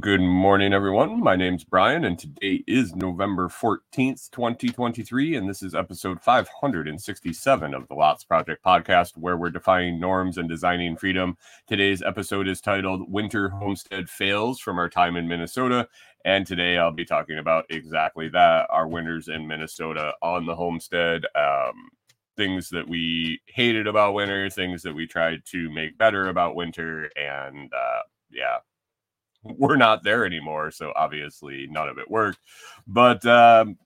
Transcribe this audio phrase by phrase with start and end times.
[0.00, 1.22] good morning, everyone.
[1.22, 7.86] My name's Brian, and today is November 14th, 2023, and this is episode 567 of
[7.86, 11.36] the Lots Project podcast, where we're defying norms and designing freedom.
[11.66, 15.86] Today's episode is titled Winter Homestead Fails from Our Time in Minnesota,
[16.24, 21.26] and today I'll be talking about exactly that our winters in Minnesota on the homestead.
[21.34, 21.90] Um,
[22.38, 27.10] things that we hated about winter, things that we tried to make better about winter,
[27.16, 28.56] and uh, yeah,
[29.42, 30.70] we're not there anymore.
[30.70, 32.40] So obviously none of it worked.
[32.86, 33.78] But um,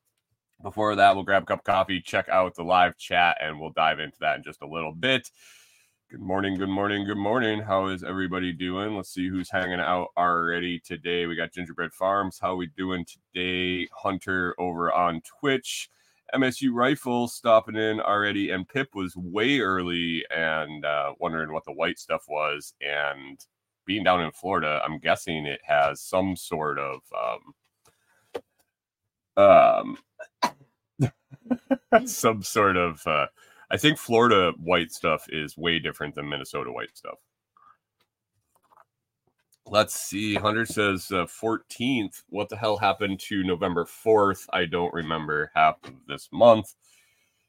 [0.62, 3.70] before that, we'll grab a cup of coffee, check out the live chat, and we'll
[3.70, 5.31] dive into that in just a little bit.
[6.11, 7.61] Good morning, good morning, good morning.
[7.61, 8.95] How is everybody doing?
[8.95, 11.27] Let's see who's hanging out already today.
[11.27, 12.39] We got Gingerbread Farms.
[12.41, 13.89] How we doing today?
[13.92, 15.89] Hunter over on Twitch.
[16.34, 21.73] MSU Rifle stopping in already, and Pip was way early and uh, wondering what the
[21.73, 22.75] white stuff was.
[22.81, 23.39] And
[23.87, 27.01] being down in Florida, I'm guessing it has some sort of
[29.37, 29.99] um, um
[32.07, 33.27] some sort of uh,
[33.71, 37.19] I think Florida white stuff is way different than Minnesota white stuff.
[39.67, 40.35] Let's see.
[40.35, 42.23] Hunter says uh, 14th.
[42.29, 44.47] What the hell happened to November 4th?
[44.53, 46.75] I don't remember half of this month.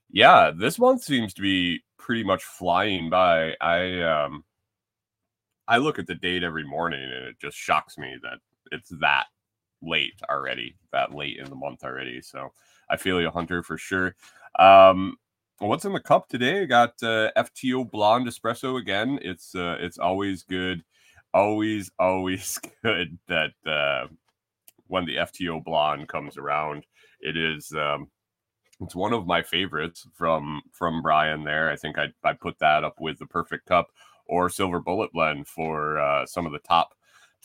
[0.09, 3.55] Yeah, this month seems to be pretty much flying by.
[3.59, 4.45] I um
[5.67, 8.39] I look at the date every morning and it just shocks me that
[8.71, 9.25] it's that
[9.81, 12.21] late already, that late in the month already.
[12.21, 12.51] So
[12.89, 14.15] I feel you, Hunter, for sure.
[14.59, 15.17] Um,
[15.59, 16.61] what's in the cup today?
[16.61, 19.19] I got uh, FTO Blonde Espresso again.
[19.21, 20.83] It's uh, it's always good,
[21.33, 24.07] always always good that uh,
[24.87, 26.85] when the FTO Blonde comes around,
[27.21, 27.71] it is.
[27.71, 28.07] Um,
[28.81, 31.69] it's one of my favorites from from Brian there.
[31.69, 33.87] I think I I put that up with the perfect cup
[34.25, 36.95] or silver bullet blend for uh, some of the top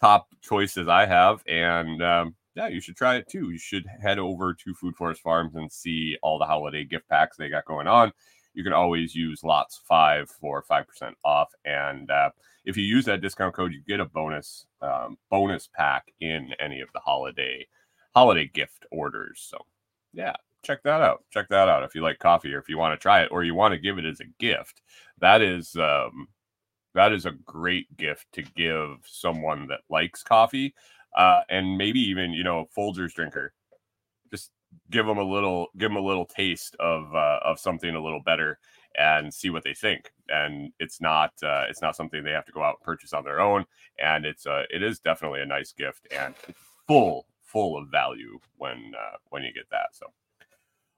[0.01, 1.43] top choices I have.
[1.47, 3.51] And um, yeah, you should try it too.
[3.51, 7.37] You should head over to Food Forest Farms and see all the holiday gift packs
[7.37, 8.13] they got going on.
[8.55, 12.31] You can always use lots five for five percent off, and uh,
[12.65, 16.81] if you use that discount code, you get a bonus um, bonus pack in any
[16.81, 17.67] of the holiday
[18.13, 19.47] holiday gift orders.
[19.49, 19.59] So
[20.13, 21.25] yeah, check that out.
[21.31, 23.45] Check that out if you like coffee or if you want to try it or
[23.45, 24.83] you want to give it as a gift.
[25.21, 26.29] That is um,
[26.95, 30.75] that is a great gift to give someone that likes coffee
[31.17, 33.53] uh, and maybe even you know Folgers drinker.
[34.31, 34.51] Just
[34.91, 38.23] give them a little, give them a little taste of uh, of something a little
[38.23, 38.59] better
[38.97, 40.13] and see what they think.
[40.29, 43.25] And it's not uh, it's not something they have to go out and purchase on
[43.25, 43.65] their own.
[43.99, 46.35] And it's uh, it is definitely a nice gift and
[46.87, 49.89] full full of value when uh, when you get that.
[49.93, 50.07] So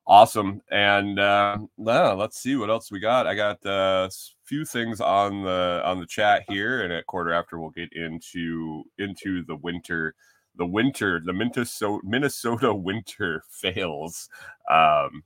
[0.06, 0.60] awesome.
[0.70, 3.26] And uh yeah, let's see what else we got.
[3.26, 4.10] I got a uh,
[4.44, 8.84] few things on the on the chat here and at quarter after we'll get into
[8.98, 10.14] into the winter
[10.56, 14.28] the winter the minnesota minnesota winter fails.
[14.70, 15.22] Um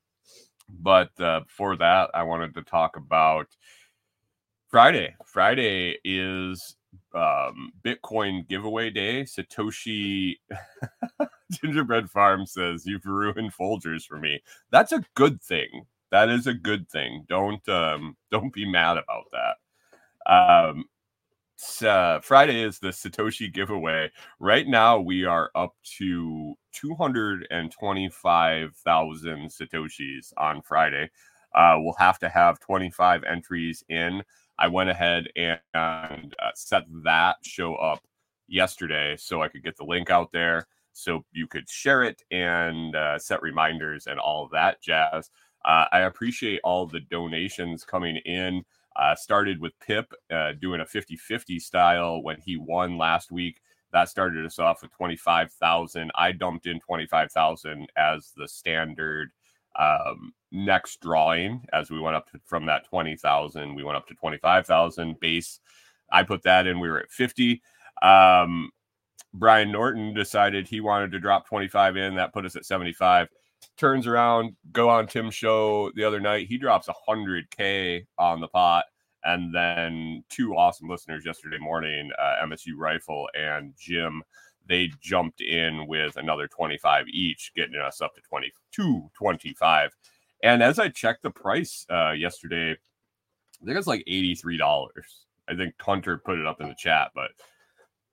[0.68, 3.46] but uh before that i wanted to talk about
[4.68, 5.14] friday.
[5.24, 6.75] Friday is
[7.16, 10.34] um bitcoin giveaway day satoshi
[11.50, 14.42] Gingerbread Farm says, You've ruined Folgers for me.
[14.70, 15.86] That's a good thing.
[16.10, 17.24] That is a good thing.
[17.28, 19.56] Don't um don't be mad about that.
[20.32, 20.84] Um
[21.86, 24.10] uh, Friday is the Satoshi giveaway.
[24.40, 31.08] Right now, we are up to 225,000 Satoshis on Friday.
[31.54, 34.22] Uh, we'll have to have 25 entries in.
[34.58, 36.16] I went ahead and, uh,
[36.54, 38.02] set that show up
[38.48, 42.96] yesterday so I could get the link out there so you could share it and
[42.96, 45.30] uh, set reminders and all that jazz.
[45.64, 48.64] Uh, I appreciate all the donations coming in.
[48.94, 53.60] Uh, started with Pip uh, doing a 50 50 style when he won last week.
[53.92, 56.10] That started us off with 25,000.
[56.14, 59.32] I dumped in 25,000 as the standard
[59.78, 63.74] um, next drawing as we went up to, from that 20,000.
[63.74, 65.60] We went up to 25,000 base.
[66.10, 66.80] I put that in.
[66.80, 67.62] We were at 50.
[68.02, 68.70] Um,
[69.34, 72.14] Brian Norton decided he wanted to drop 25 in.
[72.16, 73.28] That put us at 75.
[73.76, 76.46] Turns around, go on Tim's show the other night.
[76.48, 78.84] He drops 100K on the pot.
[79.24, 84.22] And then two awesome listeners yesterday morning, uh, MSU Rifle and Jim,
[84.68, 89.96] they jumped in with another 25 each, getting us up to 22, 25.
[90.42, 94.88] And as I checked the price uh, yesterday, I think it's like $83.
[95.48, 97.30] I think Hunter put it up in the chat, but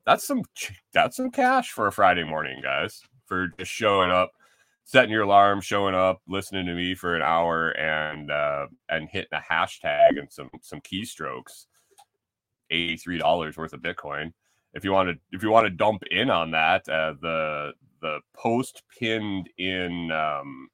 [0.05, 0.44] that's some
[0.94, 4.31] that's some cash for a Friday morning, guys, for just showing up,
[4.83, 9.29] setting your alarm, showing up, listening to me for an hour, and uh, and hitting
[9.33, 11.65] a hashtag and some some keystrokes.
[12.69, 14.33] Eighty three dollars worth of Bitcoin.
[14.73, 18.19] If you want to if you want to dump in on that, uh, the the
[18.35, 20.69] post pinned in um,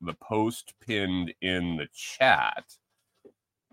[0.00, 2.64] the post pinned in the chat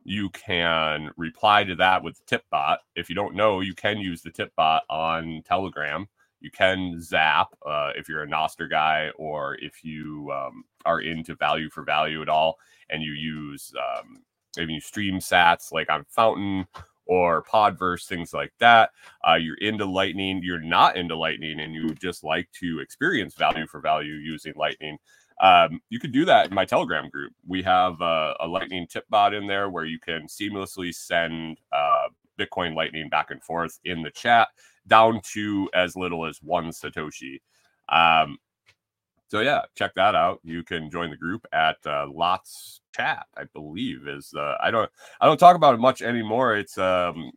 [0.06, 2.78] you can reply to that with tipbot.
[2.96, 6.08] If you don't know you can use the tipbot on telegram.
[6.42, 11.36] You can zap uh, if you're a Nostr guy or if you um, are into
[11.36, 12.58] value for value at all
[12.90, 14.22] and you use um,
[14.56, 16.68] maybe you stream sats like on fountain
[17.06, 18.90] or podverse things like that
[19.28, 23.68] uh, you're into lightning you're not into lightning and you just like to experience value
[23.68, 24.98] for value using lightning
[25.42, 27.34] um, you can do that in my Telegram group.
[27.46, 32.08] We have a, a Lightning tip bot in there where you can seamlessly send uh,
[32.40, 34.48] Bitcoin Lightning back and forth in the chat
[34.88, 37.40] down to as little as one Satoshi.
[37.90, 38.38] Um,
[39.36, 40.40] so yeah, check that out.
[40.44, 44.90] You can join the group at uh, Lots Chat, I believe is uh, I don't
[45.20, 46.56] I don't talk about it much anymore.
[46.56, 47.32] It's um,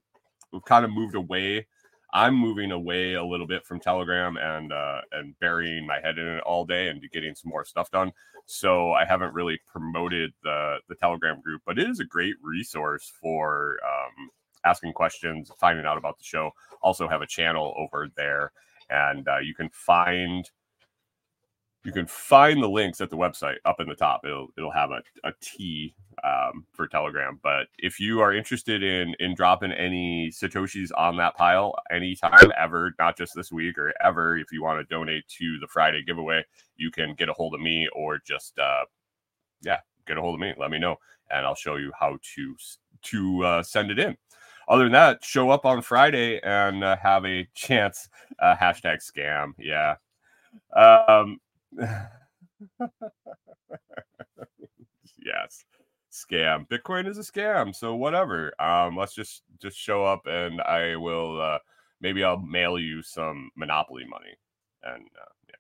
[0.52, 1.66] we've kind of moved away
[2.12, 6.26] I'm moving away a little bit from Telegram and uh, and burying my head in
[6.26, 8.12] it all day and getting some more stuff done.
[8.46, 13.12] So I haven't really promoted the the Telegram group, but it is a great resource
[13.20, 14.30] for um,
[14.64, 16.52] asking questions, finding out about the show.
[16.80, 18.52] Also have a channel over there,
[18.88, 20.48] and uh, you can find
[21.84, 24.22] you can find the links at the website up in the top.
[24.24, 25.94] It'll it'll have a, a T
[26.24, 27.38] um, for Telegram.
[27.42, 32.94] But if you are interested in in dropping any satoshis on that pile anytime ever,
[32.98, 36.44] not just this week or ever, if you want to donate to the Friday giveaway,
[36.76, 38.84] you can get a hold of me or just uh,
[39.62, 40.54] yeah, get a hold of me.
[40.58, 40.96] Let me know,
[41.30, 42.56] and I'll show you how to
[43.02, 44.16] to uh, send it in.
[44.68, 48.08] Other than that, show up on Friday and uh, have a chance.
[48.38, 49.52] Uh, hashtag scam.
[49.58, 49.96] Yeah.
[50.76, 51.40] Um,
[55.24, 55.64] yes
[56.10, 60.96] scam bitcoin is a scam so whatever um let's just just show up and i
[60.96, 61.58] will uh
[62.00, 64.34] maybe i'll mail you some monopoly money
[64.84, 65.54] and uh, yeah.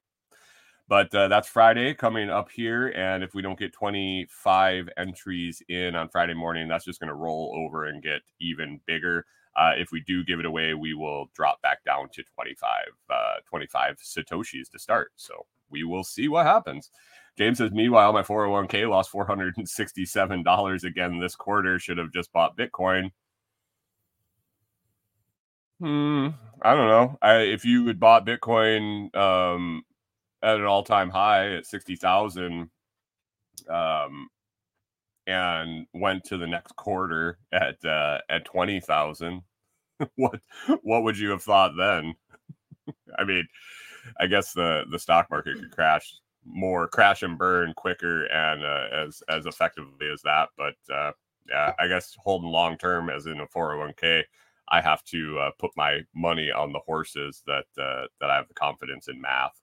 [0.88, 5.94] But uh, that's friday coming up here and if we don't get 25 entries in
[5.94, 9.26] on friday morning that's just going to roll over and get even bigger.
[9.56, 12.70] Uh, if we do give it away we will drop back down to 25
[13.10, 16.90] uh, 25 satoshis to start so we will see what happens.
[17.36, 21.78] James says, meanwhile, my 401k lost $467 again this quarter.
[21.78, 23.10] Should have just bought Bitcoin.
[25.80, 26.28] Hmm,
[26.60, 27.16] I don't know.
[27.22, 29.84] I, if you had bought Bitcoin um,
[30.42, 32.68] at an all time high at 60,000
[33.70, 34.28] um,
[35.28, 39.42] and went to the next quarter at uh, at 20,000,
[40.16, 40.40] what
[40.82, 42.14] what would you have thought then?
[43.18, 43.46] I mean,
[44.20, 46.14] I guess the the stock market could crash
[46.44, 50.48] more, crash and burn quicker and uh, as as effectively as that.
[50.56, 51.12] But uh,
[51.48, 54.24] yeah, I guess holding long term as in a 401k,
[54.68, 58.48] I have to uh, put my money on the horses that uh, that I have
[58.48, 59.60] the confidence in math.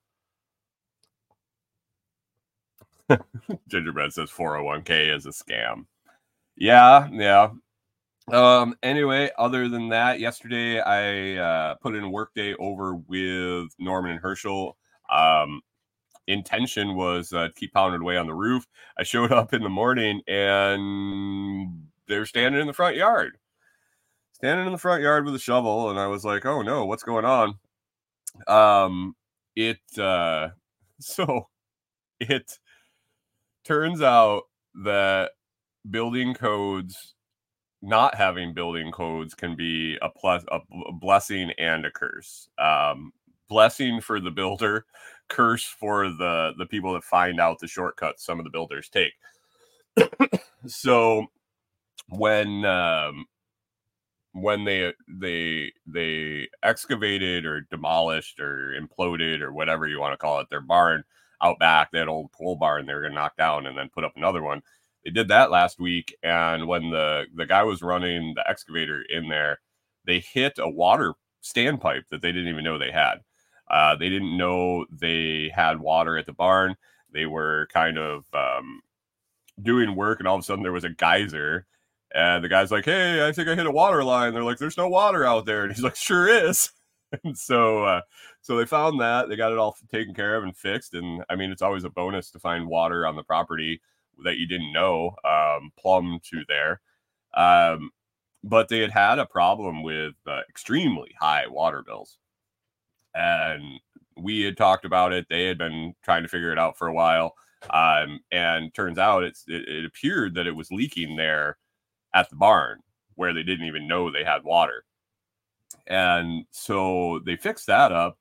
[3.67, 5.85] Gingerbread says 401k is a scam.
[6.57, 7.49] Yeah, yeah.
[8.31, 14.19] Um, anyway, other than that, yesterday I uh, put in workday over with Norman and
[14.19, 14.77] Herschel.
[15.11, 15.61] Um,
[16.27, 18.65] intention was uh, keep pounding away on the roof.
[18.97, 23.37] I showed up in the morning and they're standing in the front yard,
[24.33, 27.03] standing in the front yard with a shovel, and I was like, "Oh no, what's
[27.03, 27.59] going on?"
[28.47, 29.15] Um,
[29.55, 30.49] it uh,
[30.99, 31.49] so
[32.19, 32.59] it
[33.65, 34.43] turns out
[34.83, 35.31] that
[35.89, 37.14] building codes
[37.85, 40.59] not having building codes can be a plus a
[40.93, 42.49] blessing and a curse.
[42.57, 43.13] Um,
[43.47, 44.85] blessing for the builder,
[45.29, 49.13] curse for the the people that find out the shortcuts some of the builders take.
[50.65, 51.25] so
[52.09, 53.25] when um,
[54.33, 60.39] when they they they excavated or demolished or imploded or whatever you want to call
[60.39, 61.03] it their barn
[61.41, 64.03] out back that old pole barn they were going to knock down and then put
[64.03, 64.61] up another one
[65.05, 69.29] they did that last week, and when the the guy was running the excavator in
[69.29, 69.59] there,
[70.05, 73.19] they hit a water standpipe that they didn't even know they had.
[73.69, 76.75] Uh, they didn't know they had water at the barn.
[77.13, 78.81] They were kind of um,
[79.61, 81.67] doing work, and all of a sudden there was a geyser.
[82.13, 84.77] And the guy's like, "Hey, I think I hit a water line." They're like, "There's
[84.77, 86.71] no water out there," and he's like, "Sure is."
[87.23, 88.01] and so, uh,
[88.41, 90.93] so they found that they got it all taken care of and fixed.
[90.95, 93.81] And I mean, it's always a bonus to find water on the property
[94.23, 96.81] that you didn't know um, plumb to there.
[97.33, 97.91] Um,
[98.43, 102.17] but they had had a problem with uh, extremely high water bills.
[103.13, 103.79] And
[104.17, 105.25] we had talked about it.
[105.29, 107.33] They had been trying to figure it out for a while.
[107.69, 111.57] Um, and turns out it's it, it appeared that it was leaking there
[112.13, 112.79] at the barn
[113.15, 114.85] where they didn't even know they had water.
[115.87, 118.17] And so they fixed that up.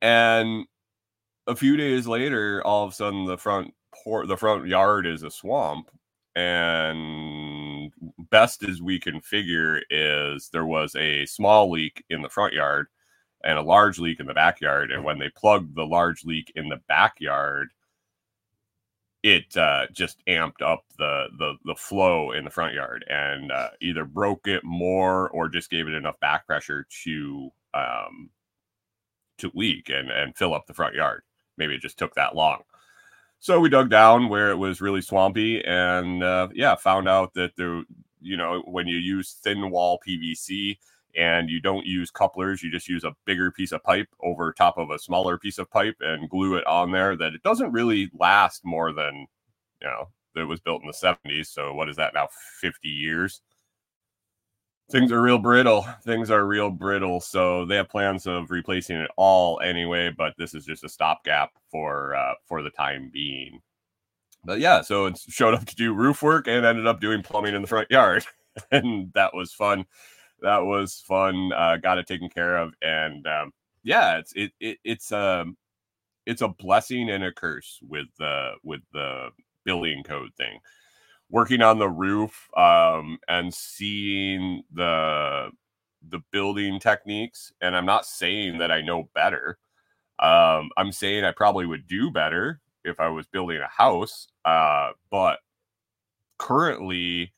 [0.00, 0.66] And
[1.46, 5.30] a few days later, all of a sudden the front the front yard is a
[5.30, 5.90] swamp.
[6.36, 7.92] And
[8.30, 12.88] best as we can figure is there was a small leak in the front yard
[13.44, 14.90] and a large leak in the backyard.
[14.90, 17.68] And when they plugged the large leak in the backyard,
[19.22, 23.70] it uh, just amped up the, the the flow in the front yard and uh,
[23.80, 28.28] either broke it more or just gave it enough back pressure to um,
[29.38, 31.22] to leak and and fill up the front yard.
[31.56, 32.64] Maybe it just took that long.
[33.44, 37.54] So we dug down where it was really swampy and uh, yeah, found out that
[37.56, 37.84] the
[38.22, 40.78] you know when you use thin wall PVC
[41.14, 44.78] and you don't use couplers you just use a bigger piece of pipe over top
[44.78, 48.10] of a smaller piece of pipe and glue it on there that it doesn't really
[48.18, 49.26] last more than
[49.82, 52.26] you know it was built in the 70s so what is that now
[52.62, 53.42] 50 years
[54.94, 55.84] things are real brittle.
[56.04, 57.20] Things are real brittle.
[57.20, 61.50] So they have plans of replacing it all anyway but this is just a stopgap
[61.70, 63.60] for uh, for the time being.
[64.44, 67.54] But yeah so it showed up to do roof work and ended up doing plumbing
[67.54, 68.24] in the front yard.
[68.70, 69.84] And that was fun.
[70.40, 71.52] That was fun.
[71.52, 75.56] Uh, got it taken care of, and um, yeah, it's it, it it's a um,
[76.24, 79.30] it's a blessing and a curse with the with the
[79.64, 80.60] building code thing.
[81.34, 85.50] Working on the roof um, and seeing the
[86.08, 89.58] the building techniques, and I'm not saying that I know better.
[90.20, 94.92] Um, I'm saying I probably would do better if I was building a house, uh,
[95.10, 95.40] but
[96.38, 97.33] currently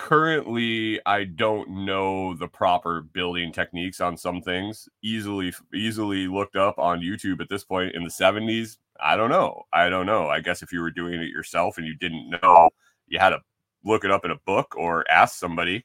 [0.00, 6.78] currently i don't know the proper building techniques on some things easily easily looked up
[6.78, 9.62] on youtube at this point in the 70s i don't know.
[9.72, 10.28] I don't know.
[10.28, 12.70] I guess if you were doing it yourself and you didn't know
[13.06, 13.40] you had to
[13.84, 15.84] look it up in a book or ask somebody.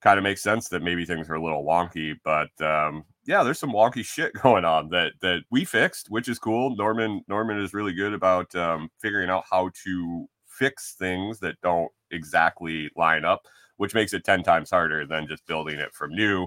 [0.00, 3.58] Kind of makes sense that maybe things are a little wonky but um, yeah there's
[3.58, 6.76] some wonky shit going on that that we fixed which is cool.
[6.76, 10.28] Norman norman is really good about um, figuring out how to
[10.62, 15.44] fix things that don't exactly line up, which makes it 10 times harder than just
[15.46, 16.46] building it from new.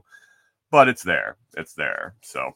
[0.72, 1.36] But it's there.
[1.58, 2.16] It's there.
[2.22, 2.56] So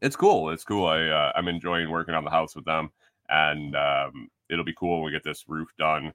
[0.00, 0.50] it's cool.
[0.50, 0.86] It's cool.
[0.86, 2.90] I uh, I'm enjoying working on the house with them,
[3.28, 6.12] and um, it'll be cool when we get this roof done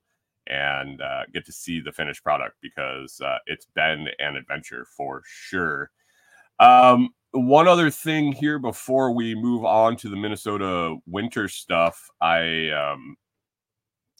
[0.48, 5.22] and uh, get to see the finished product because uh, it's been an adventure for
[5.26, 5.92] sure.
[6.60, 12.70] Um, one other thing here before we move on to the Minnesota winter stuff, I
[12.70, 13.16] um,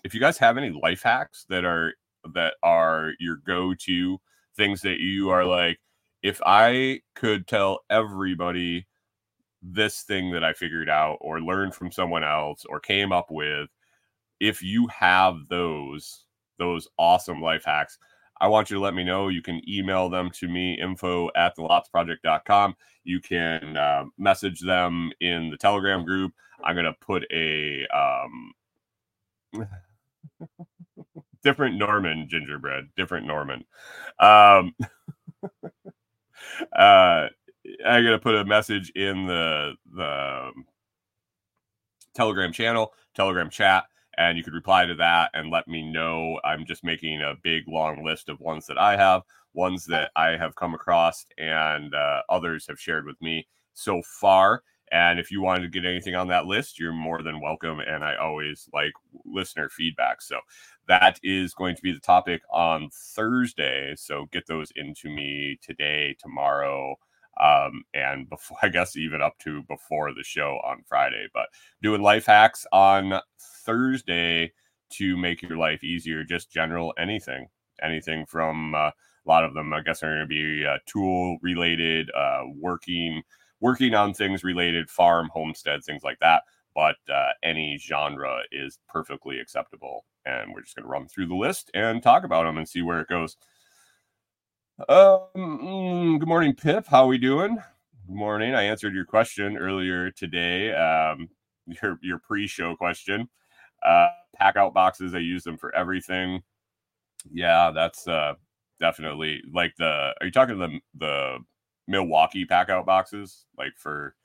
[0.04, 1.94] if you guys have any life hacks that are
[2.34, 4.20] that are your go-to
[4.56, 5.80] things that you are like
[6.22, 8.86] if i could tell everybody
[9.62, 13.70] this thing that i figured out or learned from someone else or came up with
[14.40, 16.26] if you have those
[16.58, 17.98] those awesome life hacks
[18.42, 19.28] i want you to let me know.
[19.28, 25.12] You can email them to me info at the lotsproject.com you can uh, message them
[25.20, 26.32] in the telegram group.
[26.64, 28.54] I'm going to put a um
[31.44, 33.66] different Norman gingerbread, different Norman.
[34.20, 34.76] Um,
[36.78, 37.28] uh,
[37.86, 40.52] I'm gonna put a message in the the
[42.14, 43.86] Telegram channel, Telegram chat,
[44.18, 46.40] and you could reply to that and let me know.
[46.44, 49.22] I'm just making a big long list of ones that I have,
[49.54, 54.64] ones that I have come across, and uh, others have shared with me so far.
[54.92, 57.80] And if you wanted to get anything on that list, you're more than welcome.
[57.80, 58.94] And I always like
[59.26, 60.22] listener feedback.
[60.22, 60.40] So
[60.88, 63.94] that is going to be the topic on Thursday.
[63.96, 66.96] So get those into me today, tomorrow,
[67.40, 71.28] um, and before I guess even up to before the show on Friday.
[71.34, 71.48] But
[71.82, 73.20] doing life hacks on
[73.66, 74.52] Thursday
[74.92, 77.48] to make your life easier, just general anything,
[77.84, 78.94] anything from uh, a
[79.28, 83.22] lot of them, I guess, are going to be uh, tool related, uh, working
[83.62, 86.44] working on things related, farm, homestead, things like that.
[86.76, 90.06] But uh, any genre is perfectly acceptable.
[90.26, 92.82] And we're just going to run through the list and talk about them and see
[92.82, 93.38] where it goes.
[94.88, 96.88] Um, mm, good morning, Pip.
[96.88, 97.56] How are we doing?
[98.08, 98.56] Good morning.
[98.56, 100.74] I answered your question earlier today.
[100.74, 101.28] Um,
[101.82, 103.30] your your pre-show question.
[103.84, 105.14] Uh, pack out boxes.
[105.14, 106.42] I use them for everything.
[107.32, 108.36] Yeah, that's uh
[108.80, 110.14] definitely like the.
[110.20, 111.38] Are you talking to the the
[111.90, 114.16] Milwaukee pack out boxes, like for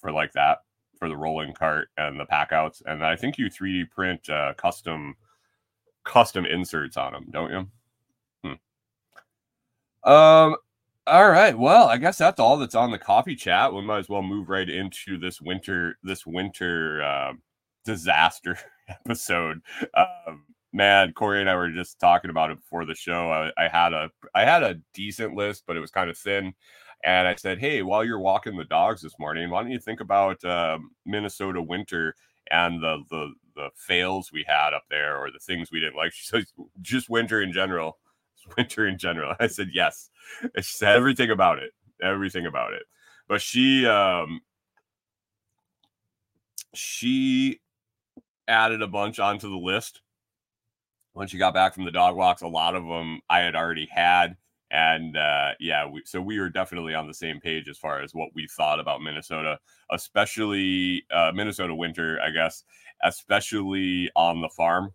[0.00, 0.58] for like that
[0.98, 2.82] for the rolling cart and the pack outs.
[2.86, 5.14] And I think you 3D print uh, custom
[6.04, 7.68] custom inserts on them, don't you?
[10.04, 10.10] Hmm.
[10.10, 10.56] Um,
[11.06, 11.56] all right.
[11.56, 13.72] Well, I guess that's all that's on the coffee chat.
[13.72, 17.32] We might as well move right into this winter, this winter uh,
[17.84, 19.60] disaster episode.
[19.94, 23.30] Um, man, Corey and I were just talking about it before the show.
[23.30, 26.54] I, I had a, I had a decent list, but it was kind of thin.
[27.04, 30.00] And I said, hey, while you're walking the dogs this morning, why don't you think
[30.00, 32.14] about uh, Minnesota winter
[32.50, 36.12] and the the the fails we had up there or the things we didn't like?
[36.12, 36.44] She said,
[36.82, 37.98] just winter in general
[38.56, 39.34] winter in general.
[39.38, 40.10] I said yes.
[40.56, 41.72] she said everything about it,
[42.02, 42.82] everything about it.
[43.28, 44.40] But she um
[46.74, 47.60] she
[48.46, 50.00] added a bunch onto the list
[51.18, 52.42] when she got back from the dog walks.
[52.42, 54.36] A lot of them I had already had,
[54.70, 58.14] and uh, yeah, we, so we were definitely on the same page as far as
[58.14, 59.58] what we thought about Minnesota,
[59.92, 62.64] especially uh, Minnesota winter, I guess,
[63.04, 64.92] especially on the farm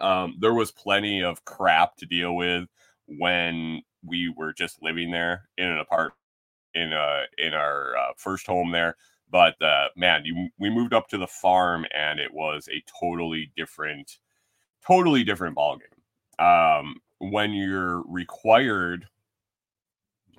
[0.00, 2.68] um, there was plenty of crap to deal with
[3.06, 6.16] when we were just living there in an apartment
[6.74, 8.96] in uh in our uh, first home there
[9.30, 13.52] but uh man you, we moved up to the farm and it was a totally
[13.56, 14.18] different
[14.86, 19.06] totally different ball game um when you're required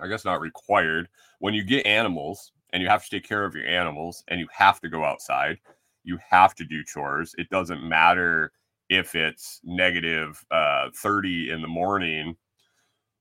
[0.00, 1.08] i guess not required
[1.38, 4.48] when you get animals and you have to take care of your animals and you
[4.52, 5.58] have to go outside
[6.04, 7.34] you have to do chores.
[7.38, 8.52] It doesn't matter
[8.90, 12.36] if it's negative uh, 30 in the morning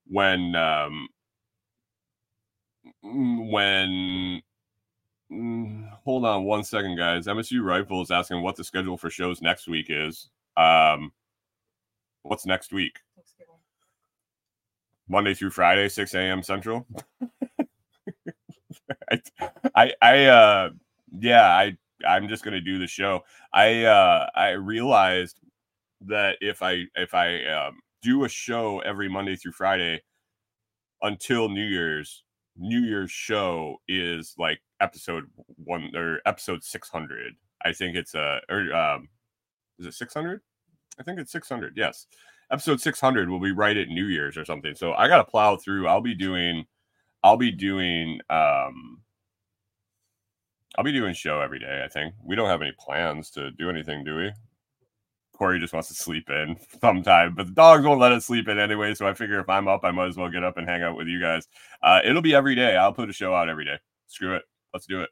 [0.06, 1.08] when um,
[3.02, 4.42] when
[5.32, 7.26] mm, hold on one second guys.
[7.26, 11.12] Msu rifle is asking what the schedule for shows next week is um
[12.24, 13.00] what's next week?
[15.10, 16.88] Monday through friday 6 a.m central?
[19.12, 19.22] I,
[19.76, 20.70] I i uh
[21.20, 23.22] yeah i i'm just gonna do the show.
[23.54, 25.40] I uh i realized
[26.08, 30.02] that if I if I um, do a show every Monday through Friday
[31.02, 32.24] until New Year's,
[32.58, 35.26] New Year's show is like episode
[35.64, 37.34] one or episode six hundred.
[37.64, 39.10] I think it's a or um,
[39.84, 40.42] is it six hundred?
[41.00, 41.74] I think it's six hundred.
[41.76, 42.08] Yes,
[42.52, 44.76] episode six hundred will be right at New Year's or something.
[44.76, 45.88] So I got to plow through.
[45.88, 46.66] I'll be doing.
[47.24, 48.20] I'll be doing.
[48.30, 49.02] um
[50.78, 51.84] I'll be doing show every day.
[51.86, 54.32] I think we don't have any plans to do anything, do we?
[55.38, 58.58] Corey just wants to sleep in sometime, but the dogs won't let us sleep in
[58.58, 58.94] anyway.
[58.96, 60.96] So I figure if I'm up, I might as well get up and hang out
[60.96, 61.48] with you guys.
[61.84, 62.76] Uh, it'll be every day.
[62.76, 63.78] I'll put a show out every day.
[64.08, 64.44] Screw it.
[64.74, 65.10] Let's do it.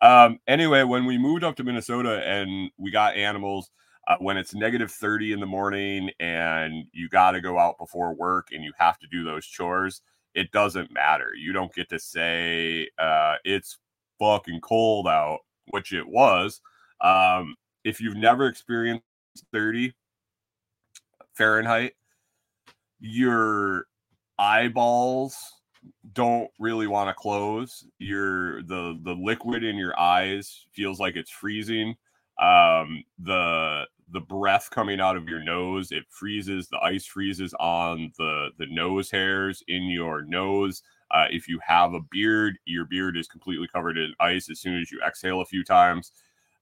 [0.00, 3.70] Um, anyway, when we moved up to Minnesota and we got animals,
[4.08, 8.14] uh, when it's negative 30 in the morning and you got to go out before
[8.14, 10.00] work and you have to do those chores,
[10.34, 11.32] it doesn't matter.
[11.36, 13.78] You don't get to say uh, it's
[14.18, 15.40] fucking cold out,
[15.70, 16.60] which it was.
[17.02, 19.04] Um, if you've never experienced
[19.52, 19.92] 30
[21.34, 21.92] Fahrenheit,
[23.00, 23.84] your
[24.38, 25.36] eyeballs
[26.14, 27.86] don't really want to close.
[27.98, 31.94] Your the the liquid in your eyes feels like it's freezing.
[32.38, 36.68] Um, the the breath coming out of your nose it freezes.
[36.68, 40.82] The ice freezes on the the nose hairs in your nose.
[41.10, 44.78] Uh, if you have a beard, your beard is completely covered in ice as soon
[44.80, 46.12] as you exhale a few times.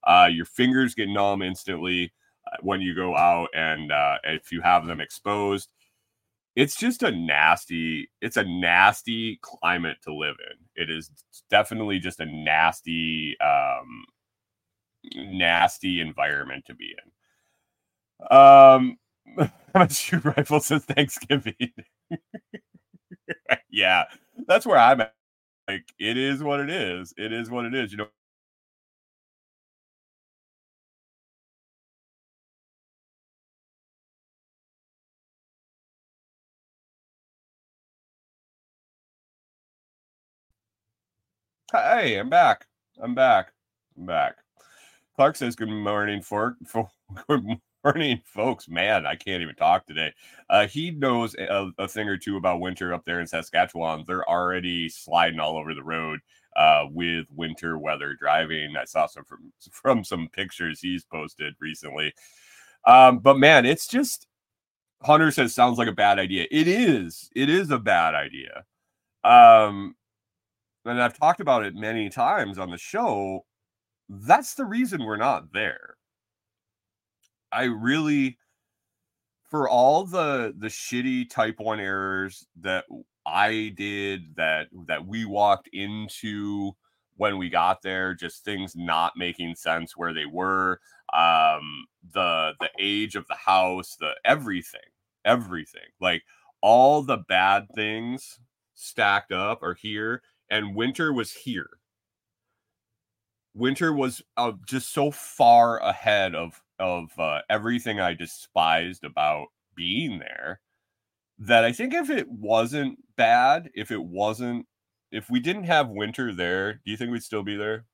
[0.05, 2.13] Uh, your fingers get numb instantly
[2.63, 5.69] when you go out and uh, if you have them exposed
[6.57, 11.11] it's just a nasty it's a nasty climate to live in it is
[11.51, 14.05] definitely just a nasty um
[15.15, 16.95] nasty environment to be
[18.31, 18.97] in um
[19.91, 21.55] shoot rifle says thanksgiving
[23.71, 24.05] yeah
[24.47, 25.15] that's where i'm at
[25.69, 28.07] like it is what it is it is what it is you know
[41.73, 42.67] Hey, I'm back.
[43.01, 43.53] I'm back.
[43.97, 44.37] I'm back.
[45.17, 46.91] Clark says, Good morning, for, for
[47.27, 48.69] good morning, folks.
[48.69, 50.13] Man, I can't even talk today.
[50.51, 54.05] Uh, he knows a, a, thing or two about winter up there in Saskatchewan.
[54.07, 56.21] They're already sliding all over the road
[56.55, 58.77] uh, with winter weather driving.
[58.77, 62.13] I saw some from, from some pictures he's posted recently.
[62.85, 64.27] Um, but man, it's just
[65.03, 66.47] Hunter says sounds like a bad idea.
[66.51, 67.31] It is.
[67.35, 68.65] It is a bad idea.
[69.25, 69.97] Um,
[70.85, 73.45] and I've talked about it many times on the show.
[74.09, 75.97] That's the reason we're not there.
[77.53, 78.39] I really,
[79.51, 82.85] for all the the shitty type one errors that
[83.27, 86.73] I did, that that we walked into
[87.17, 90.81] when we got there, just things not making sense where they were,
[91.15, 94.81] um, the the age of the house, the everything,
[95.25, 96.23] everything, like
[96.61, 98.41] all the bad things
[98.75, 101.71] stacked up are here, and winter was here.
[103.57, 110.19] Winter was uh, just so far ahead of of uh, everything I despised about being
[110.19, 110.61] there
[111.39, 114.67] that I think if it wasn't bad, if it wasn't,
[115.11, 117.87] if we didn't have winter there, do you think we'd still be there,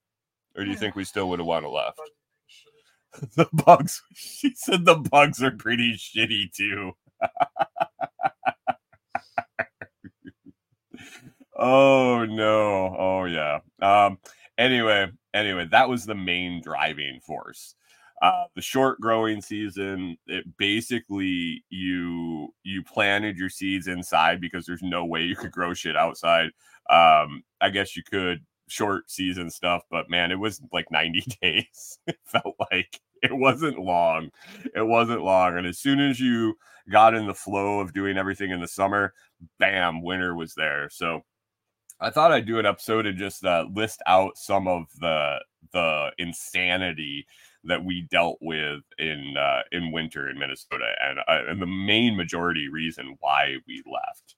[0.57, 2.01] or do you think we still would have wanted left?
[3.37, 4.03] the bugs.
[4.15, 6.93] She said the bugs are pretty shitty too.
[11.57, 12.97] oh no.
[12.99, 13.61] Oh yeah.
[13.81, 14.19] Um
[14.59, 17.75] anyway, anyway, that was the main driving force.
[18.21, 24.83] Uh, the short growing season, it basically you you planted your seeds inside because there's
[24.83, 26.51] no way you could grow shit outside.
[26.89, 31.99] Um, I guess you could short season stuff, but man, it was like 90 days.
[32.07, 34.31] it felt like it wasn't long.
[34.75, 35.59] It wasn't long.
[35.59, 36.55] And as soon as you
[36.91, 39.15] got in the flow of doing everything in the summer,
[39.59, 40.89] bam, winter was there.
[40.91, 41.23] So
[42.03, 45.39] I thought I'd do an episode and just uh, list out some of the
[45.73, 47.27] the insanity
[47.65, 52.17] that we dealt with in uh, in winter in Minnesota, and uh, and the main
[52.17, 54.35] majority reason why we left.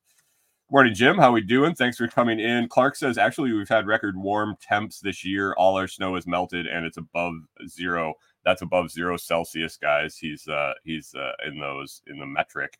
[0.71, 1.17] Morning, Jim.
[1.17, 1.75] How are we doing?
[1.75, 2.69] Thanks for coming in.
[2.69, 5.55] Clark says actually we've had record warm temps this year.
[5.55, 7.35] All our snow is melted and it's above
[7.67, 8.15] zero.
[8.45, 10.19] That's above zero Celsius, guys.
[10.19, 12.79] He's uh he's uh, in those in the metric,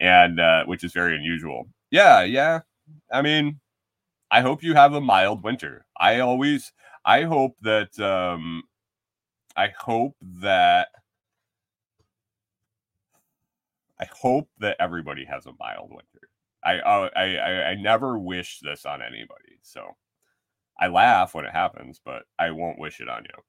[0.00, 1.68] and uh, which is very unusual.
[1.90, 2.60] Yeah, yeah.
[3.12, 3.60] I mean,
[4.30, 5.86] I hope you have a mild winter.
[5.98, 6.72] I always
[7.04, 8.64] I hope that um
[9.56, 10.88] I hope that
[14.00, 16.28] I hope that everybody has a mild winter.
[16.64, 19.58] I uh, I I, I never wish this on anybody.
[19.62, 19.96] So
[20.80, 23.42] I laugh when it happens, but I won't wish it on you.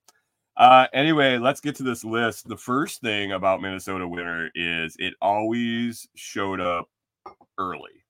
[0.58, 2.48] Uh, anyway, let's get to this list.
[2.48, 6.88] The first thing about Minnesota winter is it always showed up
[7.58, 8.06] early.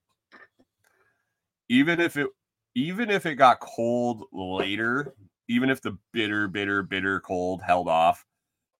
[1.68, 2.28] Even if it
[2.76, 5.14] even if it got cold later,
[5.48, 8.26] even if the bitter, bitter, bitter cold held off,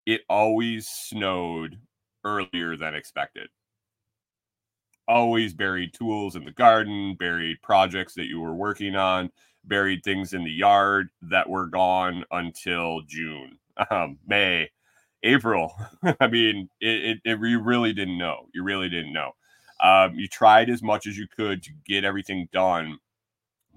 [0.05, 1.79] it always snowed
[2.23, 3.49] earlier than expected.
[5.09, 9.31] Always buried tools in the garden, buried projects that you were working on,
[9.65, 13.59] buried things in the yard that were gone until June,
[13.91, 14.69] um, May,
[15.23, 15.73] April.
[16.21, 18.49] I mean, it, it, it, you really didn't know.
[18.53, 19.33] You really didn't know.
[19.83, 22.99] Um, you tried as much as you could to get everything done,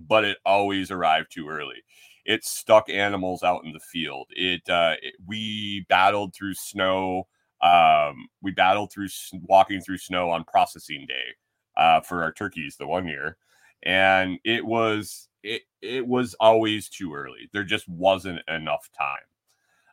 [0.08, 1.84] but it always arrived too early
[2.26, 4.28] it stuck animals out in the field.
[4.32, 7.28] It, uh, it we battled through snow.
[7.62, 11.36] Um, we battled through walking through snow on processing day
[11.76, 13.38] uh, for our turkeys the one year,
[13.84, 17.50] and it was it it was always too early.
[17.52, 18.90] There just wasn't enough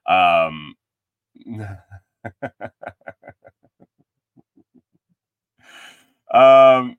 [0.07, 0.75] time.
[1.47, 1.77] Um,
[6.35, 6.97] um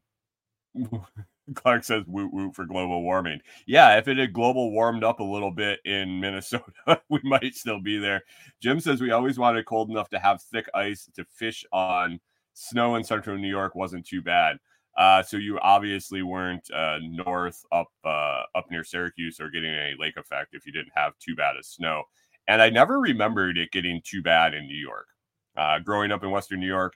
[1.55, 3.39] Clark says woot woot for global warming.
[3.65, 7.79] Yeah, if it had global warmed up a little bit in Minnesota, we might still
[7.79, 8.23] be there.
[8.61, 12.19] Jim says we always wanted cold enough to have thick ice to fish on.
[12.53, 14.57] Snow in central New York wasn't too bad.
[14.97, 19.95] Uh, so you obviously weren't uh, north up uh, up near Syracuse or getting any
[19.99, 22.03] lake effect if you didn't have too bad of snow.
[22.47, 25.07] And I never remembered it getting too bad in New York.
[25.55, 26.95] Uh, growing up in Western New York,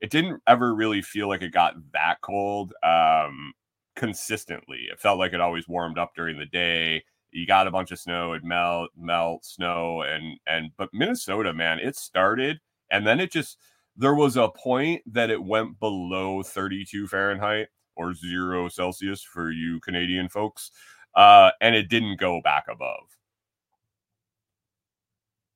[0.00, 2.72] it didn't ever really feel like it got that cold.
[2.82, 3.52] Um,
[3.96, 4.88] consistently.
[4.90, 7.04] It felt like it always warmed up during the day.
[7.32, 11.80] You got a bunch of snow, it melt, melt, snow, and and but Minnesota, man,
[11.80, 13.58] it started and then it just
[13.96, 19.80] there was a point that it went below 32 Fahrenheit or zero Celsius for you
[19.80, 20.70] Canadian folks,
[21.14, 23.06] uh, and it didn't go back above.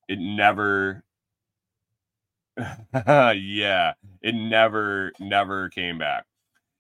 [0.09, 1.05] It never,
[2.95, 6.25] yeah, it never, never came back.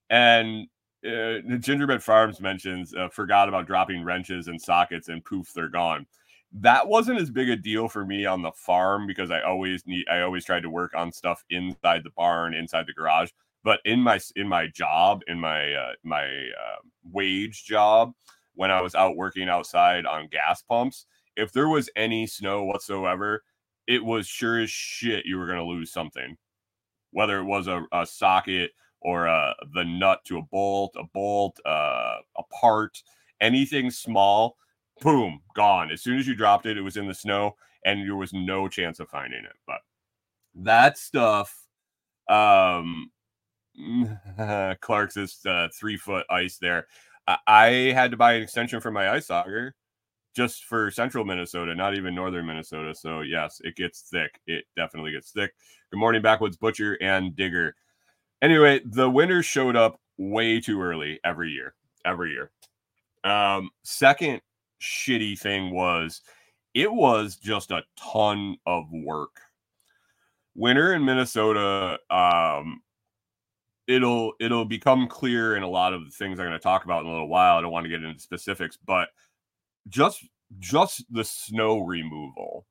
[0.08, 0.66] And
[1.06, 6.06] uh, Gingerbread Farms mentions uh, forgot about dropping wrenches and sockets and poof, they're gone.
[6.52, 10.04] That wasn't as big a deal for me on the farm because I always need
[10.10, 13.30] I always tried to work on stuff inside the barn, inside the garage.
[13.62, 16.80] But in my in my job, in my uh, my uh,
[17.12, 18.12] wage job,
[18.54, 23.42] when I was out working outside on gas pumps, if there was any snow whatsoever,
[23.86, 26.36] it was sure as shit you were going to lose something,
[27.12, 31.58] whether it was a, a socket or uh, the nut to a bolt, a bolt,
[31.64, 33.02] uh, a part,
[33.40, 34.56] anything small,
[35.00, 35.90] boom, gone.
[35.90, 38.68] As soon as you dropped it, it was in the snow, and there was no
[38.68, 39.56] chance of finding it.
[39.66, 39.80] But
[40.54, 41.66] that stuff,
[42.28, 43.10] um,
[44.80, 46.86] Clark's is uh, three foot ice there.
[47.46, 49.74] I had to buy an extension for my ice auger
[50.34, 52.94] just for central Minnesota, not even northern Minnesota.
[52.94, 54.40] So, yes, it gets thick.
[54.46, 55.52] It definitely gets thick.
[55.90, 57.74] Good morning, Backwoods Butcher and Digger.
[58.42, 61.74] Anyway, the winters showed up way too early every year.
[62.04, 62.50] Every year.
[63.24, 64.40] Um, second
[64.80, 66.22] shitty thing was
[66.74, 69.40] it was just a ton of work.
[70.54, 72.80] Winter in Minnesota, um,
[73.86, 77.02] it'll it'll become clear in a lot of the things I'm going to talk about
[77.02, 77.58] in a little while.
[77.58, 79.08] I don't want to get into specifics, but
[79.88, 80.24] just
[80.58, 82.66] just the snow removal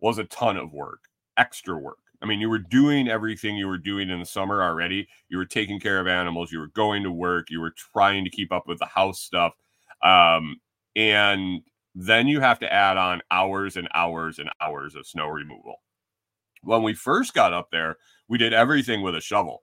[0.00, 1.00] was a ton of work,
[1.36, 1.98] extra work.
[2.20, 5.08] I mean, you were doing everything you were doing in the summer already.
[5.28, 6.50] You were taking care of animals.
[6.50, 7.48] You were going to work.
[7.50, 9.54] You were trying to keep up with the house stuff.
[10.02, 10.56] Um,
[10.96, 11.62] and
[11.94, 15.76] then you have to add on hours and hours and hours of snow removal.
[16.62, 17.96] When we first got up there,
[18.28, 19.62] we did everything with a shovel.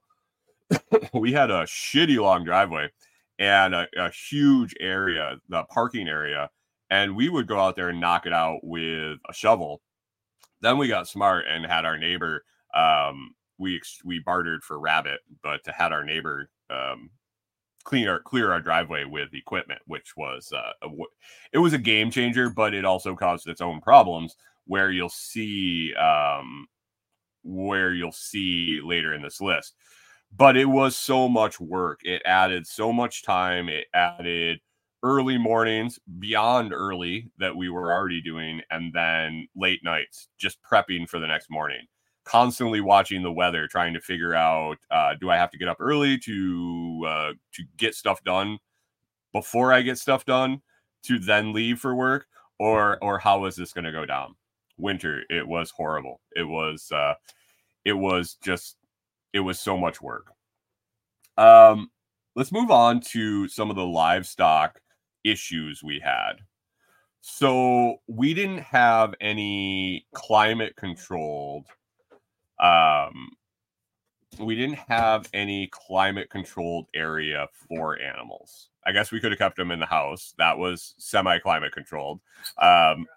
[1.14, 2.90] we had a shitty long driveway
[3.38, 6.50] and a, a huge area, the parking area,
[6.90, 9.82] and we would go out there and knock it out with a shovel
[10.66, 12.44] then we got smart and had our neighbor.
[12.74, 17.10] Um, we we bartered for rabbit, but to had our neighbor um,
[17.84, 20.90] clean our clear our driveway with equipment, which was uh,
[21.54, 24.36] it was a game changer, but it also caused its own problems.
[24.68, 26.68] Where you'll see um,
[27.44, 29.76] where you'll see later in this list,
[30.36, 32.00] but it was so much work.
[32.04, 33.70] It added so much time.
[33.70, 34.60] It added
[35.06, 41.08] early mornings beyond early that we were already doing and then late nights just prepping
[41.08, 41.86] for the next morning
[42.24, 45.78] constantly watching the weather trying to figure out uh, do i have to get up
[45.80, 48.58] early to uh, to get stuff done
[49.32, 50.62] before i get stuff done
[51.06, 52.28] to then leave for work?
[52.60, 54.36] Or or how is this going to go down?
[54.78, 56.22] Winter it was horrible.
[56.36, 57.14] It was uh
[57.84, 58.78] it was just
[59.34, 60.32] it was so much work.
[61.38, 61.92] Um
[62.36, 64.80] let's move on to some of the livestock
[65.26, 66.34] issues we had.
[67.22, 71.66] So we didn't have any climate controlled
[72.60, 73.32] um
[74.40, 78.70] we didn't have any climate controlled area for animals.
[78.86, 80.34] I guess we could have kept them in the house.
[80.38, 82.22] That was semi climate controlled.
[82.62, 83.08] Um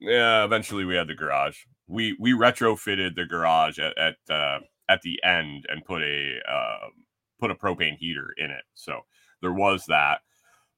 [0.00, 1.58] yeah, eventually we had the garage.
[1.86, 6.88] We we retrofitted the garage at at uh, at the end and put a uh,
[7.38, 8.64] put a propane heater in it.
[8.74, 9.00] So
[9.42, 10.20] there was that.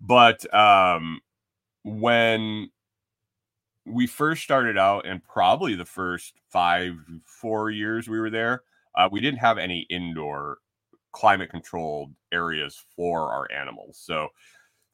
[0.02, 1.20] But um,
[1.84, 2.70] when
[3.86, 8.62] we first started out, and probably the first five, four years we were there,
[8.96, 10.58] uh, we didn't have any indoor
[11.12, 13.98] climate controlled areas for our animals.
[14.02, 14.28] So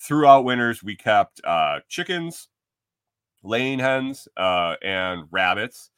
[0.00, 2.48] throughout winters, we kept uh, chickens,
[3.42, 5.90] laying hens, uh, and rabbits.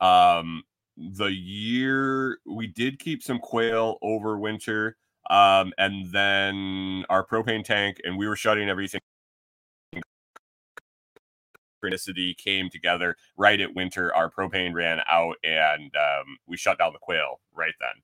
[0.00, 0.62] Um,
[0.96, 4.96] the year we did keep some quail over winter
[5.30, 9.00] um, and then our propane tank, and we were shutting everything.
[11.82, 14.14] Synchronicity came together right at winter.
[14.14, 18.02] Our propane ran out, and um, we shut down the quail right then.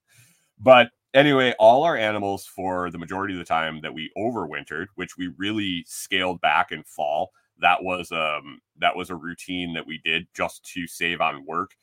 [0.58, 5.16] But anyway, all our animals for the majority of the time that we overwintered, which
[5.16, 9.98] we really scaled back in fall, that was um that was a routine that we
[10.04, 11.76] did just to save on work.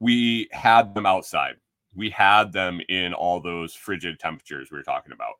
[0.00, 1.56] We had them outside
[1.96, 5.34] we had them in all those frigid temperatures we were talking about.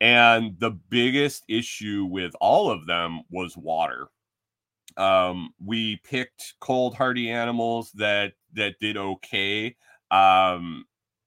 [0.00, 4.08] And the biggest issue with all of them was water.
[4.96, 9.76] Um, we picked cold hardy animals that that did okay.
[10.10, 10.86] Um,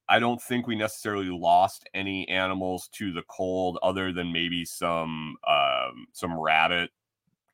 [0.09, 5.37] I don't think we necessarily lost any animals to the cold, other than maybe some
[5.47, 6.91] um, some rabbit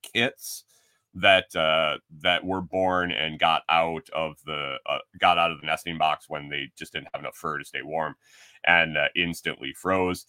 [0.02, 0.66] kits
[1.22, 5.66] that uh, that were born and got out of the uh, got out of the
[5.66, 8.16] nesting box when they just didn't have enough fur to stay warm
[8.66, 10.26] and uh, instantly froze.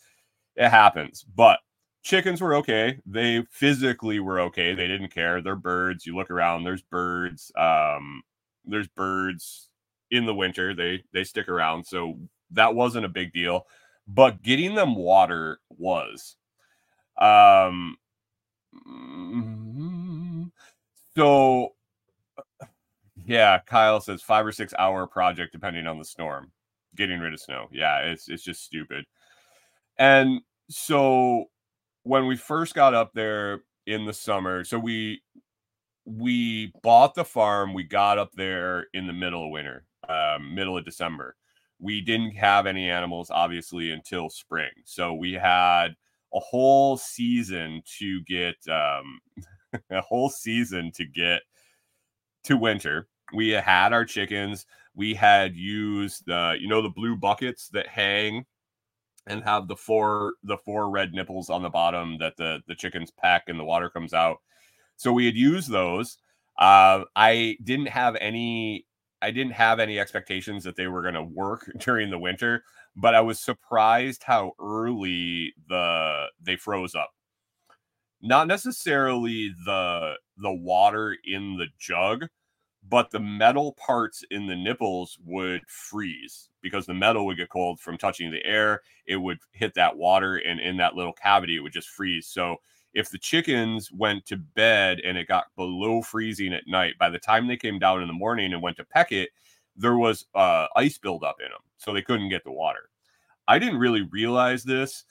[0.56, 1.60] It happens, but
[2.02, 2.98] chickens were okay.
[3.06, 4.74] They physically were okay.
[4.74, 5.40] They didn't care.
[5.40, 6.06] They're birds.
[6.06, 6.64] You look around.
[6.64, 7.52] There's birds.
[7.56, 8.22] Um,
[8.64, 9.68] there's birds
[10.10, 10.74] in the winter.
[10.74, 11.84] They they stick around.
[11.84, 12.18] So
[12.52, 13.66] that wasn't a big deal.
[14.06, 16.36] But getting them water was.
[17.20, 17.98] Um,
[21.18, 21.74] so,
[23.26, 26.52] yeah, Kyle says five or six hour project depending on the storm.
[26.96, 27.66] Getting rid of snow.
[27.72, 29.04] Yeah, it's it's just stupid.
[29.98, 31.46] And so
[32.04, 35.22] when we first got up there in the summer, so we
[36.04, 37.74] we bought the farm.
[37.74, 41.36] We got up there in the middle of winter, um, middle of December.
[41.80, 44.70] We didn't have any animals, obviously, until spring.
[44.84, 45.88] So we had
[46.34, 49.20] a whole season to get um,
[49.90, 51.42] a whole season to get
[52.44, 53.08] to winter.
[53.34, 54.66] We had our chickens.
[54.94, 58.46] We had used the, you know, the blue buckets that hang
[59.26, 63.10] and have the four the four red nipples on the bottom that the the chickens
[63.10, 64.38] peck and the water comes out.
[64.96, 66.18] So we had used those.
[66.58, 68.86] Uh, I didn't have any
[69.20, 72.64] I didn't have any expectations that they were going to work during the winter,
[72.96, 77.10] but I was surprised how early the they froze up.
[78.20, 82.26] Not necessarily the the water in the jug,
[82.88, 87.80] but the metal parts in the nipples would freeze because the metal would get cold
[87.80, 88.82] from touching the air.
[89.06, 92.26] It would hit that water, and in that little cavity, it would just freeze.
[92.26, 92.56] So
[92.94, 97.18] if the chickens went to bed and it got below freezing at night, by the
[97.18, 99.30] time they came down in the morning and went to peck it,
[99.76, 102.90] there was uh, ice buildup in them, so they couldn't get the water.
[103.46, 105.04] I didn't really realize this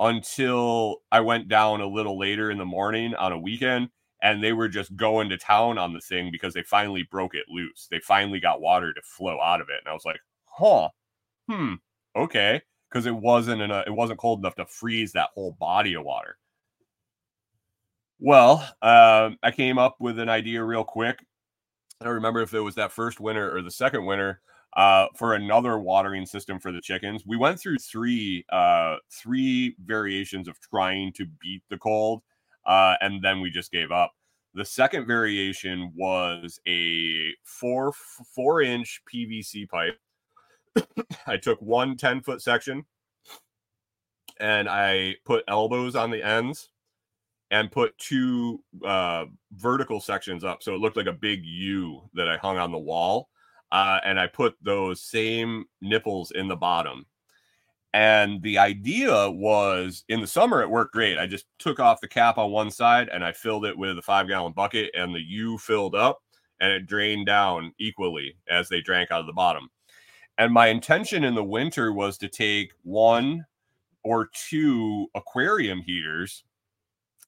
[0.00, 3.90] until I went down a little later in the morning on a weekend
[4.22, 7.46] and they were just going to town on the thing because they finally broke it
[7.48, 7.86] loose.
[7.90, 9.80] They finally got water to flow out of it.
[9.84, 10.88] And I was like, huh,
[11.48, 11.74] hmm,
[12.16, 12.62] okay.
[12.90, 16.36] Because it wasn't enough, it wasn't cold enough to freeze that whole body of water.
[18.18, 21.24] Well, um, I came up with an idea real quick.
[22.00, 24.40] I don't remember if it was that first winter or the second winter
[24.74, 27.24] uh, for another watering system for the chickens.
[27.26, 32.22] We went through three uh, three variations of trying to beat the cold,
[32.66, 34.12] uh, and then we just gave up.
[34.54, 37.92] The second variation was a four
[38.34, 39.98] four inch PVC pipe.
[41.26, 42.84] I took one 10 foot section
[44.38, 46.70] and I put elbows on the ends
[47.50, 50.62] and put two uh, vertical sections up.
[50.62, 53.28] So it looked like a big U that I hung on the wall.
[53.72, 57.06] Uh, and I put those same nipples in the bottom.
[57.92, 61.18] And the idea was in the summer, it worked great.
[61.18, 64.02] I just took off the cap on one side and I filled it with a
[64.02, 66.22] five gallon bucket, and the U filled up
[66.60, 69.68] and it drained down equally as they drank out of the bottom.
[70.38, 73.44] And my intention in the winter was to take one
[74.04, 76.44] or two aquarium heaters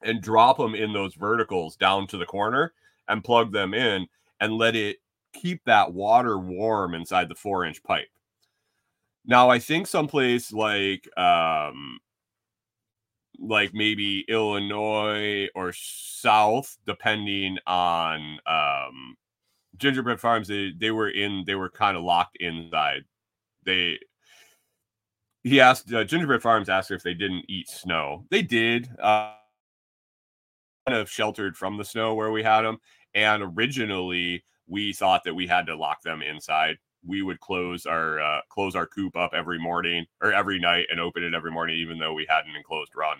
[0.02, 2.72] and drop them in those verticals down to the corner
[3.08, 4.06] and plug them in
[4.40, 4.96] and let it
[5.32, 8.08] keep that water warm inside the four inch pipe.
[9.24, 11.98] Now, I think someplace like, um,
[13.38, 19.16] like maybe Illinois or South, depending on um,
[19.76, 23.02] gingerbread farms, they, they were in, they were kind of locked inside.
[23.64, 23.98] They,
[25.44, 28.24] he asked, uh, gingerbread farms asked if they didn't eat snow.
[28.30, 28.90] They did.
[29.00, 29.34] Uh,
[30.86, 32.78] kind of sheltered from the snow where we had them.
[33.14, 36.76] And originally, we thought that we had to lock them inside.
[37.04, 41.00] We would close our uh, close our coop up every morning or every night and
[41.00, 43.18] open it every morning, even though we had an enclosed run.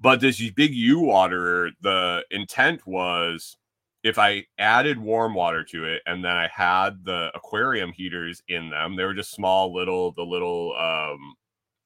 [0.00, 3.56] But this big U waterer, the intent was
[4.02, 8.68] if I added warm water to it and then I had the aquarium heaters in
[8.70, 11.36] them, they were just small little the little um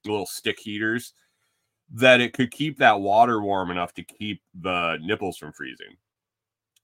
[0.05, 1.13] little stick heaters
[1.93, 5.97] that it could keep that water warm enough to keep the nipples from freezing.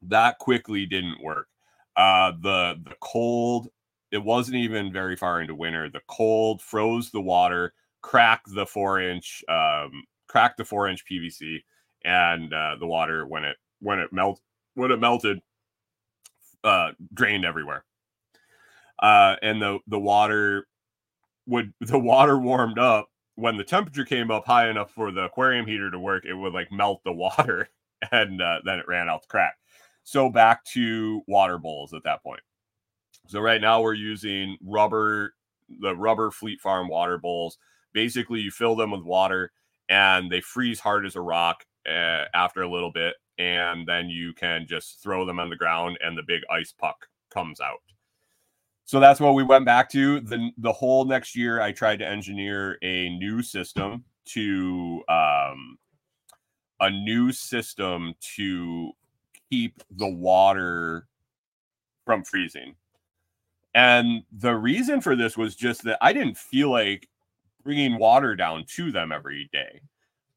[0.02, 1.48] That quickly didn't work.
[1.96, 3.68] Uh, the the cold,
[4.10, 5.88] it wasn't even very far into winter.
[5.88, 11.62] The cold froze the water, cracked the four inch, um, cracked the four inch PVC,
[12.04, 14.40] and uh, the water when it when it melt
[14.74, 15.40] when it melted,
[16.64, 17.84] uh, drained everywhere.
[18.98, 20.66] Uh, and the the water
[21.46, 25.66] would the water warmed up when the temperature came up high enough for the aquarium
[25.66, 27.68] heater to work, it would like melt the water
[28.12, 29.56] and uh, then it ran out the crack.
[30.04, 32.40] So back to water bowls at that point.
[33.26, 35.34] So right now we're using rubber,
[35.80, 37.58] the rubber Fleet Farm water bowls.
[37.92, 39.52] Basically, you fill them with water
[39.88, 44.32] and they freeze hard as a rock uh, after a little bit, and then you
[44.32, 47.80] can just throw them on the ground and the big ice puck comes out.
[48.84, 50.20] So that's what we went back to.
[50.20, 55.78] The the whole next year I tried to engineer a new system to um
[56.80, 58.92] a new system to
[59.52, 61.06] keep the water
[62.06, 62.74] from freezing.
[63.74, 67.06] And the reason for this was just that I didn't feel like
[67.62, 69.82] bringing water down to them every day.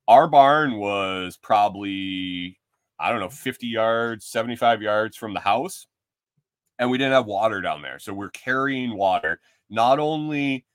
[0.10, 2.60] Our barn was probably
[3.00, 5.88] I don't know 50 yards, 75 yards from the house
[6.78, 8.00] and we didn't have water down there.
[8.00, 9.39] So we're carrying water,
[9.70, 10.66] not only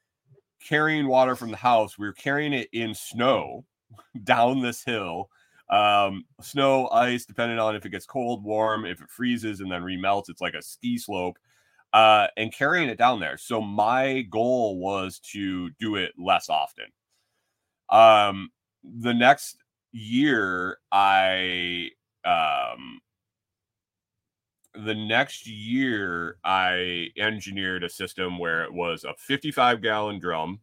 [0.66, 3.66] carrying water from the house, we are carrying it in snow
[4.24, 5.28] down this hill.
[5.70, 9.82] Um, snow, ice, depending on if it gets cold, warm, if it freezes and then
[9.82, 11.38] remelts, it's like a ski slope.
[11.92, 13.36] Uh, and carrying it down there.
[13.36, 16.86] So my goal was to do it less often.
[17.88, 18.50] Um,
[18.84, 19.56] the next
[19.92, 21.90] year, I
[22.24, 23.00] um
[24.74, 30.60] the next year I engineered a system where it was a 55 gallon drum.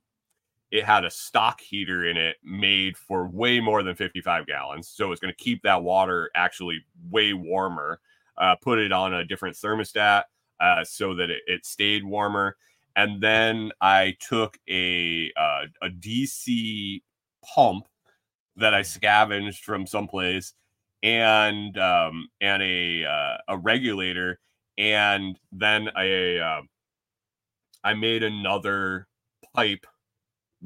[0.71, 4.89] It had a stock heater in it made for way more than 55 gallons.
[4.89, 7.99] So it's going to keep that water actually way warmer.
[8.37, 10.23] Uh, put it on a different thermostat.
[10.59, 12.55] uh, so that it, it stayed warmer.
[12.95, 17.01] And then I took a uh, a DC
[17.43, 17.87] pump
[18.55, 20.53] that I scavenged from someplace
[21.03, 24.39] and um, and a uh, a regulator,
[24.79, 26.61] and then I uh,
[27.83, 29.07] I made another
[29.53, 29.85] pipe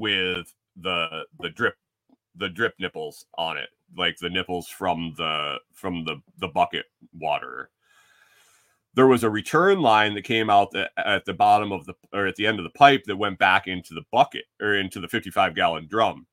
[0.02, 1.76] with the the drip
[2.36, 7.70] the drip nipples on it, like the nipples from the from the the bucket water.
[8.94, 12.36] There was a return line that came out at the bottom of the or at
[12.36, 15.56] the end of the pipe that went back into the bucket or into the 55
[15.56, 16.28] gallon drum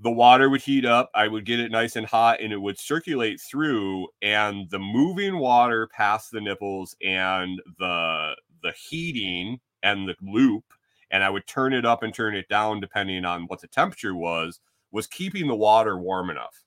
[0.00, 2.78] the water would heat up i would get it nice and hot and it would
[2.78, 10.16] circulate through and the moving water past the nipples and the the heating and the
[10.22, 10.64] loop
[11.10, 14.14] and i would turn it up and turn it down depending on what the temperature
[14.14, 14.60] was
[14.92, 16.64] was keeping the water warm enough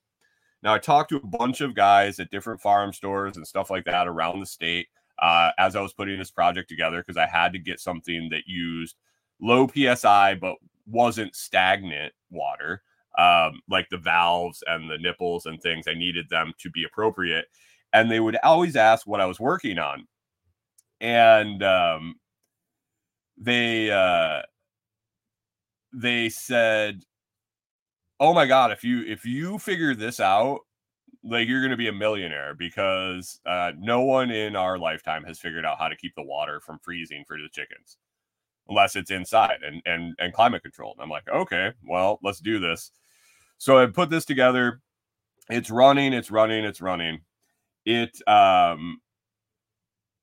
[0.61, 3.85] now i talked to a bunch of guys at different farm stores and stuff like
[3.85, 4.87] that around the state
[5.21, 8.43] uh, as i was putting this project together because i had to get something that
[8.47, 8.95] used
[9.41, 12.81] low psi but wasn't stagnant water
[13.17, 15.87] um, like the valves and the nipples and things.
[15.87, 17.45] I needed them to be appropriate.
[17.91, 20.07] And they would always ask what I was working on.
[20.99, 22.15] And um,
[23.37, 24.41] they uh,
[25.93, 27.03] they said,
[28.19, 30.61] "Oh my god, if you if you figure this out,
[31.23, 35.39] like you're going to be a millionaire because uh, no one in our lifetime has
[35.39, 37.97] figured out how to keep the water from freezing for the chickens."
[38.69, 40.97] unless it's inside and and and climate controlled.
[41.01, 42.91] I'm like, okay, well, let's do this.
[43.57, 44.81] So I put this together.
[45.49, 47.21] It's running, it's running, it's running.
[47.85, 49.01] It um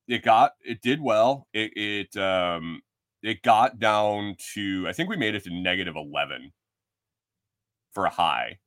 [0.08, 1.46] it got it did well.
[1.52, 2.80] It it um
[3.22, 6.52] it got down to I think we made it to negative 11
[7.92, 8.58] for a high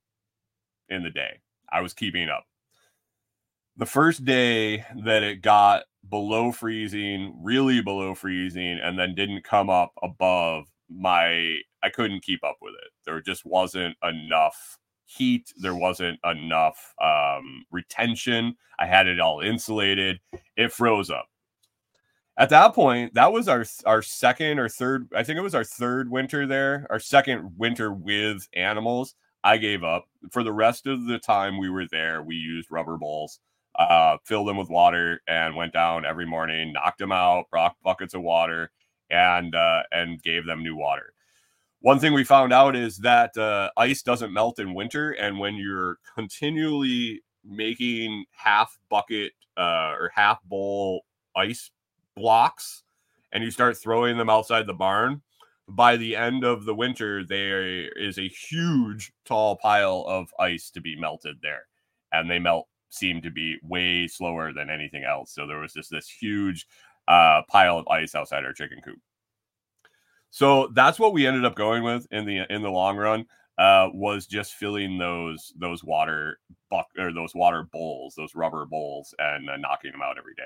[0.89, 1.39] in the day.
[1.71, 2.45] I was keeping up.
[3.77, 9.69] The first day that it got below freezing, really below freezing, and then didn't come
[9.69, 12.91] up above my I couldn't keep up with it.
[13.05, 15.51] There just wasn't enough heat.
[15.57, 18.55] There wasn't enough um, retention.
[18.79, 20.19] I had it all insulated.
[20.55, 21.27] It froze up.
[22.35, 25.07] At that point, that was our our second or third.
[25.15, 26.87] I think it was our third winter there.
[26.89, 29.15] Our second winter with animals.
[29.43, 30.05] I gave up.
[30.31, 33.39] For the rest of the time we were there, we used rubber bowls,
[33.75, 38.13] uh, filled them with water, and went down every morning, knocked them out, brought buckets
[38.13, 38.71] of water,
[39.11, 41.13] and uh, and gave them new water.
[41.81, 45.55] One thing we found out is that uh, ice doesn't melt in winter, and when
[45.55, 51.01] you're continually making half bucket uh, or half bowl
[51.35, 51.69] ice
[52.15, 52.83] blocks,
[53.31, 55.21] and you start throwing them outside the barn,
[55.69, 60.81] by the end of the winter, there is a huge tall pile of ice to
[60.81, 61.63] be melted there,
[62.11, 65.31] and they melt seem to be way slower than anything else.
[65.31, 66.67] So there was just this huge
[67.07, 68.99] uh, pile of ice outside our chicken coop.
[70.29, 73.25] So that's what we ended up going with in the in the long run.
[73.57, 76.39] Uh, was just filling those those water
[76.71, 80.43] buck or those water bowls, those rubber bowls, and uh, knocking them out every day.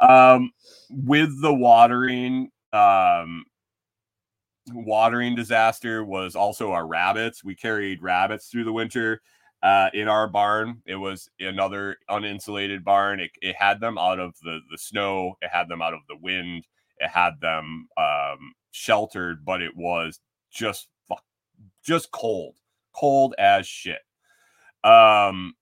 [0.00, 0.50] Um,
[0.90, 3.44] with the watering, um,
[4.72, 7.44] watering disaster was also our rabbits.
[7.44, 9.22] We carried rabbits through the winter
[9.62, 10.82] uh, in our barn.
[10.86, 13.20] It was another uninsulated barn.
[13.20, 15.36] It, it had them out of the the snow.
[15.42, 16.66] It had them out of the wind.
[16.98, 20.20] It had them um, sheltered, but it was
[20.50, 20.88] just
[21.82, 22.56] just cold,
[22.94, 24.00] cold as shit.
[24.84, 25.54] Um,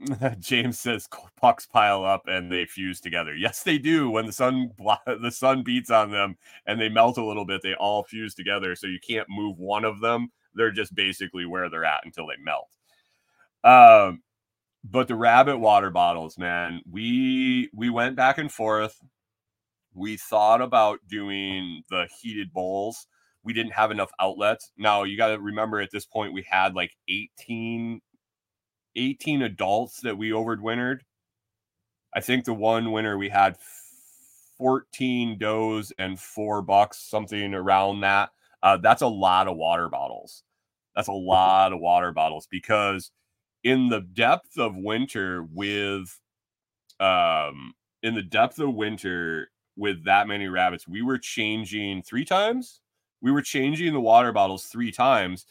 [0.38, 3.34] James says pucks pile up and they fuse together.
[3.34, 4.10] Yes, they do.
[4.10, 4.70] When the sun
[5.06, 6.36] the sun beats on them
[6.66, 8.74] and they melt a little bit, they all fuse together.
[8.76, 10.28] So you can't move one of them.
[10.54, 12.68] They're just basically where they're at until they melt.
[13.64, 14.22] Um,
[14.84, 19.00] but the rabbit water bottles, man, we we went back and forth
[19.98, 23.06] we thought about doing the heated bowls.
[23.42, 24.70] We didn't have enough outlets.
[24.76, 28.00] Now you got to remember at this point we had like 18
[28.98, 31.00] 18 adults that we overwintered.
[32.14, 33.56] I think the one winter we had
[34.58, 38.30] 14 does and four bucks, something around that.
[38.62, 40.42] Uh, that's a lot of water bottles.
[40.96, 43.10] That's a lot of water bottles because
[43.64, 46.20] in the depth of winter with
[47.00, 50.88] um in the depth of winter with that many rabbits.
[50.88, 52.80] We were changing three times.
[53.20, 55.46] We were changing the water bottles three times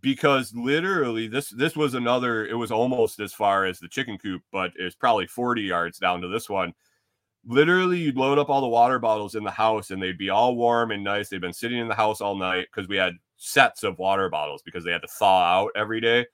[0.00, 4.42] because literally this this was another it was almost as far as the chicken coop
[4.52, 6.72] but it's probably 40 yards down to this one.
[7.46, 10.56] Literally you'd load up all the water bottles in the house and they'd be all
[10.56, 11.28] warm and nice.
[11.28, 14.62] They've been sitting in the house all night because we had sets of water bottles
[14.64, 16.26] because they had to thaw out every day.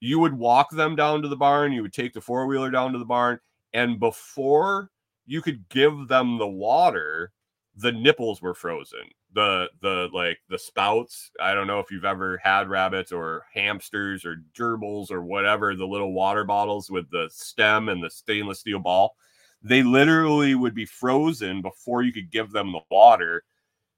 [0.00, 2.98] You would walk them down to the barn you would take the four-wheeler down to
[2.98, 3.38] the barn
[3.74, 4.90] and before
[5.26, 7.32] you could give them the water,
[7.76, 9.00] the nipples were frozen.
[9.34, 11.30] The the like the spouts.
[11.38, 15.86] I don't know if you've ever had rabbits or hamsters or gerbils or whatever, the
[15.86, 19.14] little water bottles with the stem and the stainless steel ball.
[19.62, 23.44] They literally would be frozen before you could give them the water.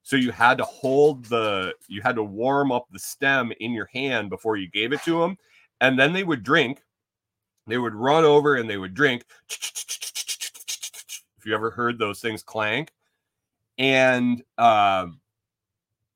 [0.03, 3.89] So you had to hold the you had to warm up the stem in your
[3.93, 5.37] hand before you gave it to them,
[5.81, 6.83] and then they would drink.
[7.67, 9.25] They would run over and they would drink.
[11.39, 12.91] If you ever heard those things clank,
[13.81, 15.21] and um,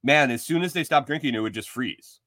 [0.02, 2.20] man, as soon as they stopped drinking, it would just freeze.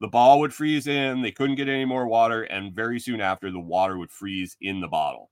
[0.00, 1.20] The ball would freeze in.
[1.20, 4.80] They couldn't get any more water, and very soon after, the water would freeze in
[4.80, 5.30] the bottle.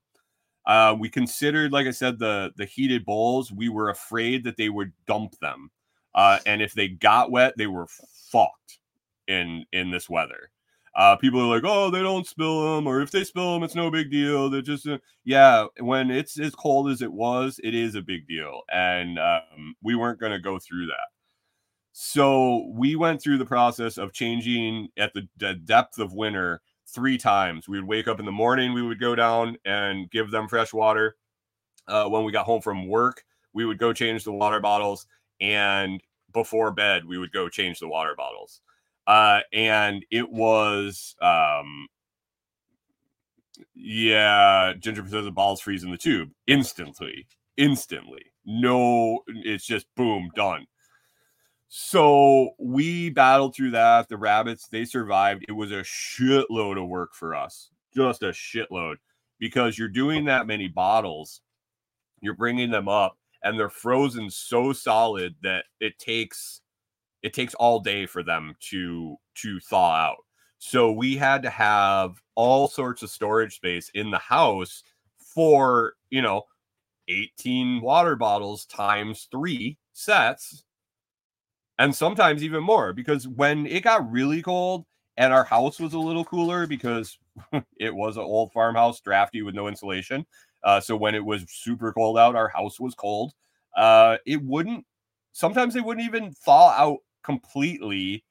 [0.65, 3.51] Uh, we considered, like I said, the the heated bowls.
[3.51, 5.71] We were afraid that they would dump them,
[6.13, 7.87] uh, and if they got wet, they were
[8.31, 8.79] fucked
[9.27, 10.51] in in this weather.
[10.95, 13.75] Uh, people are like, "Oh, they don't spill them," or if they spill them, it's
[13.75, 14.49] no big deal.
[14.49, 15.65] They're just, uh, yeah.
[15.79, 19.95] When it's as cold as it was, it is a big deal, and um, we
[19.95, 21.07] weren't going to go through that.
[21.93, 27.17] So we went through the process of changing at the, the depth of winter three
[27.17, 27.67] times.
[27.67, 30.73] We would wake up in the morning, we would go down and give them fresh
[30.73, 31.15] water.
[31.87, 33.23] Uh, when we got home from work,
[33.53, 35.07] we would go change the water bottles,
[35.41, 36.01] and
[36.33, 38.61] before bed, we would go change the water bottles.
[39.07, 41.87] Uh, and it was, um,
[43.73, 47.27] yeah, Ginger says the balls freeze in the tube instantly,
[47.57, 48.25] instantly.
[48.45, 50.65] No, it's just boom, done.
[51.67, 54.09] So we battled through that.
[54.09, 55.45] The rabbits, they survived.
[55.47, 58.95] It was a shitload of work for us, just a shitload,
[59.39, 61.41] because you're doing that many bottles,
[62.21, 66.61] you're bringing them up, and they're frozen so solid that it takes
[67.23, 70.25] it takes all day for them to to thaw out.
[70.59, 74.83] So we had to have all sorts of storage space in the house
[75.17, 76.43] for you know
[77.07, 80.63] 18 water bottles times three sets
[81.77, 84.85] and sometimes even more because when it got really cold
[85.17, 87.17] and our house was a little cooler because
[87.77, 90.25] it was an old farmhouse drafty with no insulation
[90.63, 93.33] uh, so when it was super cold out our house was cold
[93.75, 94.85] uh, it wouldn't
[95.31, 98.23] sometimes they wouldn't even thaw out completely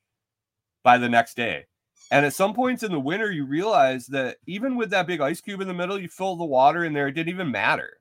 [0.83, 1.67] by the next day.
[2.11, 5.41] And at some points in the winter you realize that even with that big ice
[5.41, 7.99] cube in the middle you fill the water in there it didn't even matter.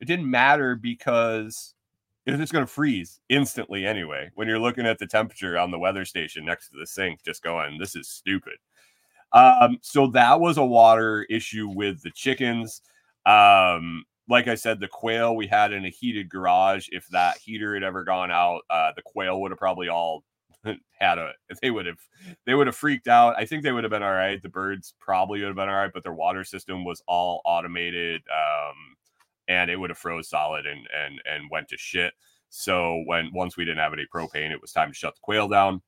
[0.00, 1.74] It didn't matter because
[2.26, 5.78] it's just going to freeze instantly anyway when you're looking at the temperature on the
[5.78, 8.58] weather station next to the sink just going this is stupid.
[9.32, 12.82] Um so that was a water issue with the chickens.
[13.24, 17.74] Um like i said the quail we had in a heated garage if that heater
[17.74, 20.24] had ever gone out uh the quail would have probably all
[20.98, 21.98] had a they would have
[22.44, 24.94] they would have freaked out i think they would have been all right the birds
[25.00, 28.96] probably would have been all right but their water system was all automated um
[29.48, 32.14] and it would have froze solid and and and went to shit.
[32.48, 35.48] So when once we didn't have any propane, it was time to shut the quail
[35.48, 35.82] down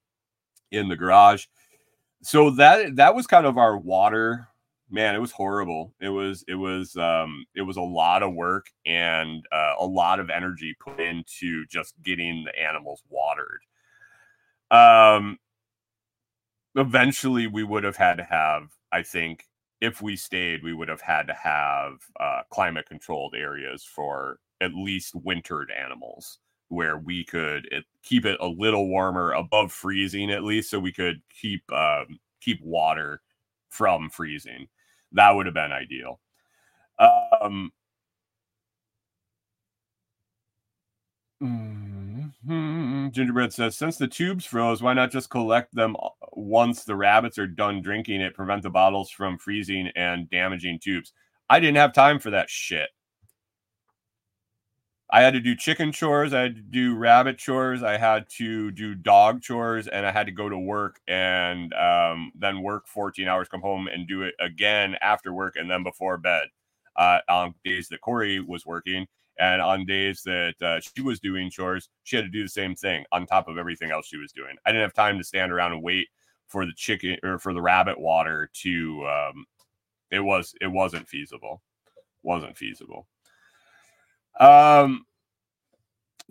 [0.70, 1.46] in the garage.
[2.22, 4.48] So that that was kind of our water.
[4.90, 5.94] Man, it was horrible.
[6.00, 10.18] It was it was um it was a lot of work and uh, a lot
[10.18, 13.60] of energy put into just getting the animals watered.
[14.70, 15.38] Um
[16.76, 19.44] eventually we would have had to have I think
[19.80, 24.74] if we stayed, we would have had to have uh, climate controlled areas for at
[24.74, 30.42] least wintered animals where we could it, keep it a little warmer above freezing at
[30.42, 33.22] least so we could keep um, keep water
[33.70, 34.66] from freezing
[35.12, 36.20] that would have been ideal.
[36.98, 37.72] Um
[41.42, 45.96] mhm, gingerbread says since the tubes froze why not just collect them
[46.32, 51.12] once the rabbits are done drinking it prevent the bottles from freezing and damaging tubes?
[51.48, 52.88] I didn't have time for that shit
[55.10, 58.70] I had to do chicken chores, I had to do rabbit chores, I had to
[58.70, 63.26] do dog chores, and I had to go to work and um, then work 14
[63.26, 66.48] hours, come home and do it again after work and then before bed
[66.96, 69.06] uh, on days that Corey was working.
[69.40, 72.74] And on days that uh, she was doing chores, she had to do the same
[72.74, 74.56] thing on top of everything else she was doing.
[74.66, 76.08] I didn't have time to stand around and wait
[76.48, 79.06] for the chicken or for the rabbit water to.
[79.06, 79.46] Um,
[80.10, 81.62] it was it wasn't feasible,
[82.22, 83.06] wasn't feasible.
[84.38, 85.04] Um,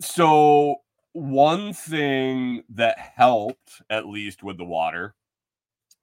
[0.00, 0.76] so
[1.12, 5.14] one thing that helped, at least with the water,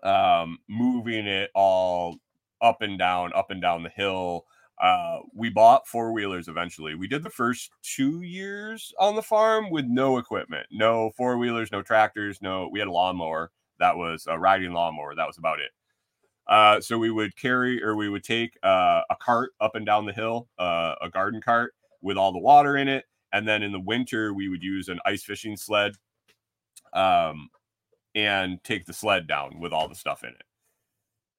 [0.03, 2.17] um, moving it all
[2.61, 4.45] up and down, up and down the hill.
[4.81, 6.95] Uh, we bought four wheelers eventually.
[6.95, 11.71] We did the first two years on the farm with no equipment, no four wheelers,
[11.71, 12.67] no tractors, no.
[12.71, 15.15] We had a lawnmower that was a riding lawnmower.
[15.15, 15.71] That was about it.
[16.47, 20.05] Uh, so we would carry or we would take uh, a cart up and down
[20.05, 21.73] the hill, uh, a garden cart
[22.05, 23.03] with all the water in it,
[23.33, 25.93] and then in the winter we would use an ice fishing sled,
[26.93, 27.49] um,
[28.13, 30.43] and take the sled down with all the stuff in it.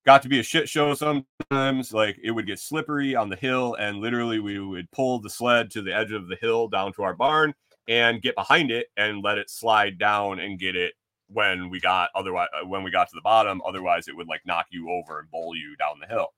[0.04, 1.92] Got to be a shit show sometimes.
[1.92, 5.70] Like it would get slippery on the hill, and literally we would pull the sled
[5.70, 7.54] to the edge of the hill down to our barn
[7.88, 10.94] and get behind it and let it slide down and get it
[11.28, 14.40] when we got otherwise uh, when we got to the bottom otherwise it would like
[14.44, 16.28] knock you over and bowl you down the hill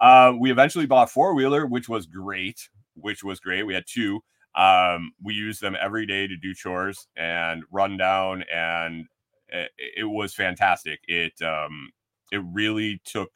[0.00, 3.64] uh, we eventually bought four wheeler which was great which was great.
[3.64, 4.20] We had two
[4.54, 9.04] um, we used them every day to do chores and run down and
[9.48, 11.00] it, it was fantastic.
[11.06, 11.90] It um,
[12.32, 13.30] it really took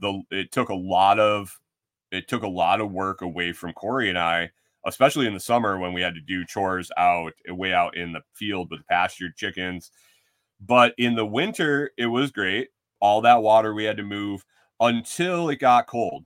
[0.00, 1.58] the it took a lot of
[2.10, 4.50] it took a lot of work away from corey and i
[4.86, 8.20] especially in the summer when we had to do chores out way out in the
[8.34, 9.90] field with pastured chickens.
[10.60, 12.68] But in the winter, it was great.
[13.00, 14.44] All that water we had to move
[14.80, 16.24] until it got cold,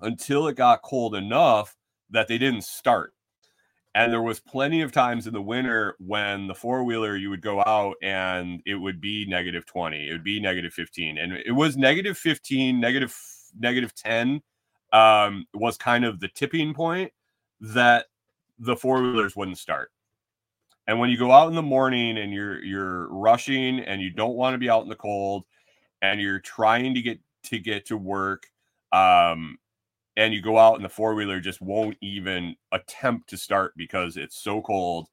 [0.00, 1.76] until it got cold enough
[2.10, 3.14] that they didn't start.
[3.94, 7.42] And there was plenty of times in the winter when the four wheeler you would
[7.42, 11.18] go out and it would be negative 20, it would be negative 15.
[11.18, 13.16] And it was negative 15, negative,
[13.58, 14.42] negative 10
[14.92, 17.12] um, was kind of the tipping point
[17.60, 18.06] that
[18.58, 19.90] the four wheelers wouldn't start.
[20.86, 24.34] And when you go out in the morning and you're you're rushing and you don't
[24.34, 25.44] want to be out in the cold
[26.02, 28.46] and you're trying to get to get to work
[28.92, 29.56] um
[30.16, 34.36] and you go out and the four-wheeler just won't even attempt to start because it's
[34.36, 35.08] so cold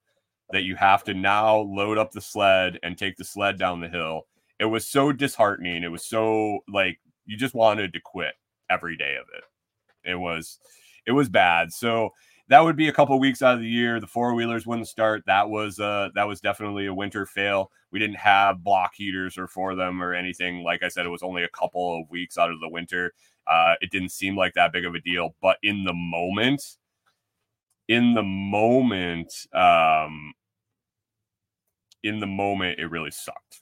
[0.51, 3.87] that you have to now load up the sled and take the sled down the
[3.87, 4.23] hill.
[4.59, 5.83] It was so disheartening.
[5.83, 8.33] It was so like you just wanted to quit
[8.69, 10.11] every day of it.
[10.11, 10.59] It was
[11.07, 11.71] it was bad.
[11.71, 12.11] So
[12.49, 13.99] that would be a couple weeks out of the year.
[13.99, 15.23] The four wheelers wouldn't start.
[15.25, 17.71] That was uh that was definitely a winter fail.
[17.91, 20.63] We didn't have block heaters or for them or anything.
[20.63, 23.13] Like I said, it was only a couple of weeks out of the winter.
[23.47, 26.63] Uh, it didn't seem like that big of a deal, but in the moment,
[27.87, 30.33] in the moment, um,
[32.03, 33.61] in the moment, it really sucked.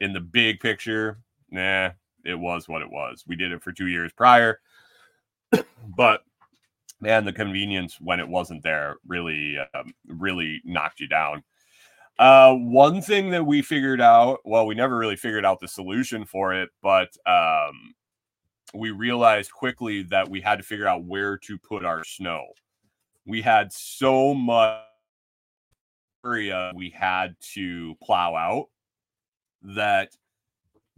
[0.00, 1.18] In the big picture,
[1.50, 1.90] nah,
[2.24, 3.24] it was what it was.
[3.26, 4.60] We did it for two years prior,
[5.96, 6.22] but
[7.00, 11.42] man, the convenience when it wasn't there really, um, really knocked you down.
[12.18, 16.26] Uh, one thing that we figured out, well, we never really figured out the solution
[16.26, 17.94] for it, but um,
[18.74, 22.46] we realized quickly that we had to figure out where to put our snow.
[23.26, 24.82] We had so much
[26.24, 28.66] area we had to plow out
[29.62, 30.10] that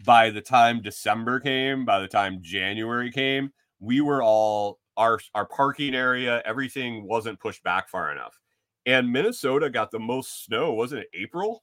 [0.05, 5.47] by the time December came, by the time January came, we were all our our
[5.47, 8.39] parking area, everything wasn't pushed back far enough.
[8.87, 11.63] And Minnesota got the most snow, wasn't it April?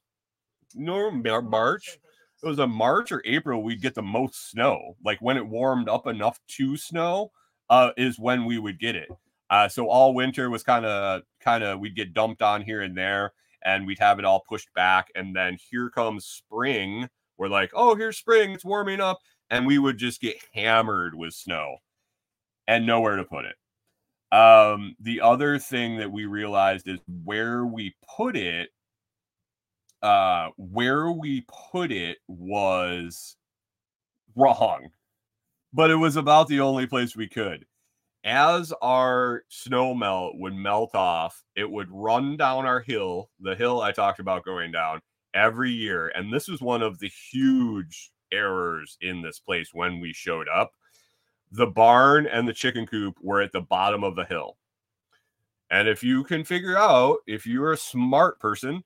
[0.76, 2.00] No, March.
[2.42, 4.96] It was a March or April we'd get the most snow.
[5.04, 7.32] Like when it warmed up enough to snow,
[7.70, 9.10] uh, is when we would get it.
[9.50, 12.98] Uh, so all winter was kind of kind of we'd get dumped on here and
[12.98, 15.10] there, and we'd have it all pushed back.
[15.16, 17.10] And then here comes spring.
[17.38, 18.52] We're like, oh, here's spring.
[18.52, 19.20] It's warming up,
[19.50, 21.78] and we would just get hammered with snow
[22.70, 23.56] and nowhere to put it.
[24.32, 28.70] Um, the other thing that we realized is where we put it,
[30.04, 33.36] uh, where we put it was
[34.36, 34.90] wrong,
[35.74, 37.66] but it was about the only place we could.
[38.24, 43.82] As our snow melt would melt off, it would run down our hill, the hill
[43.82, 45.02] I talked about going down
[45.34, 46.10] every year.
[46.10, 50.72] And this was one of the huge errors in this place when we showed up
[51.52, 54.58] the barn and the chicken coop were at the bottom of the hill.
[55.72, 58.84] And if you can figure out, if you're a smart person,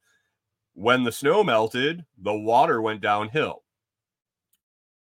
[0.74, 3.64] when the snow melted, the water went downhill.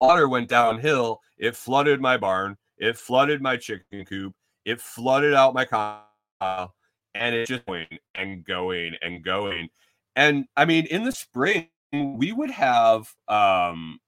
[0.01, 1.21] Water went downhill.
[1.37, 2.57] It flooded my barn.
[2.77, 4.35] It flooded my chicken coop.
[4.65, 6.03] It flooded out my cow.
[6.41, 9.69] And it just going and going and going.
[10.15, 13.99] And I mean, in the spring, we would have um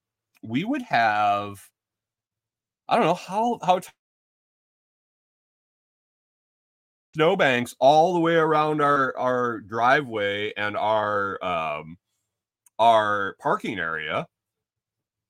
[0.42, 1.60] we would have
[2.88, 3.90] I don't know how how t-
[7.14, 11.98] snowbanks all the way around our our driveway and our um
[12.78, 14.26] our parking area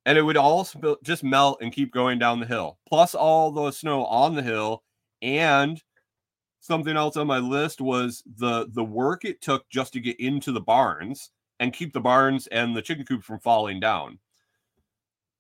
[0.07, 3.51] and it would all sp- just melt and keep going down the hill plus all
[3.51, 4.83] the snow on the hill
[5.23, 5.83] and
[6.61, 10.53] something else on my list was the the work it took just to get into
[10.53, 11.31] the barns
[11.61, 14.19] and keep the barns and the chicken coop from falling down.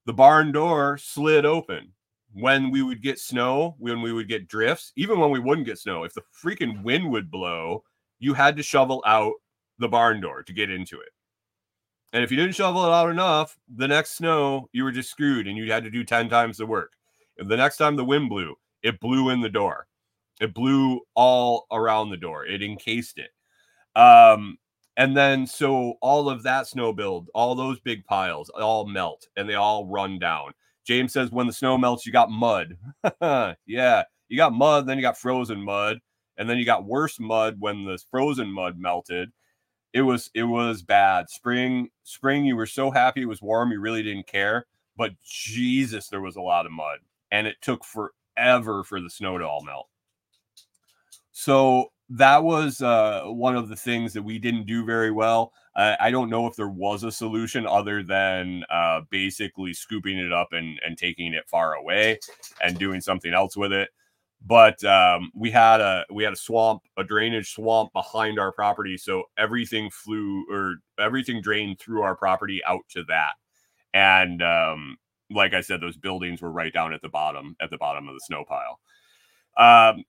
[0.06, 1.92] The barn door slid open
[2.32, 5.78] when we would get snow, when we would get drifts, even when we wouldn't get
[5.78, 7.84] snow, if the freaking wind would blow,
[8.18, 9.34] you had to shovel out
[9.78, 11.10] the barn door to get into it.
[12.12, 15.46] And if you didn't shovel it out enough, the next snow, you were just screwed
[15.46, 16.92] and you had to do 10 times the work.
[17.38, 19.86] And the next time the wind blew, it blew in the door.
[20.40, 22.46] It blew all around the door.
[22.46, 23.30] It encased it.
[23.98, 24.58] Um,
[24.96, 29.48] and then so all of that snow build, all those big piles, all melt and
[29.48, 30.52] they all run down.
[30.88, 32.76] James says when the snow melts, you got mud.
[33.66, 36.00] yeah, you got mud, then you got frozen mud,
[36.36, 39.30] and then you got worse mud when the frozen mud melted
[39.92, 41.30] it was it was bad.
[41.30, 44.66] Spring spring you were so happy it was warm you really didn't care,
[44.96, 46.98] but Jesus there was a lot of mud
[47.30, 49.88] and it took forever for the snow to all melt.
[51.32, 55.52] So that was uh, one of the things that we didn't do very well.
[55.78, 60.32] Uh, I don't know if there was a solution other than uh, basically scooping it
[60.32, 62.18] up and, and taking it far away
[62.60, 63.88] and doing something else with it
[64.46, 68.96] but um, we had a we had a swamp, a drainage swamp behind our property,
[68.96, 73.32] so everything flew or everything drained through our property out to that.
[73.94, 74.96] And um,
[75.30, 78.14] like I said, those buildings were right down at the bottom at the bottom of
[78.14, 78.78] the snow pile.
[79.56, 80.04] Um,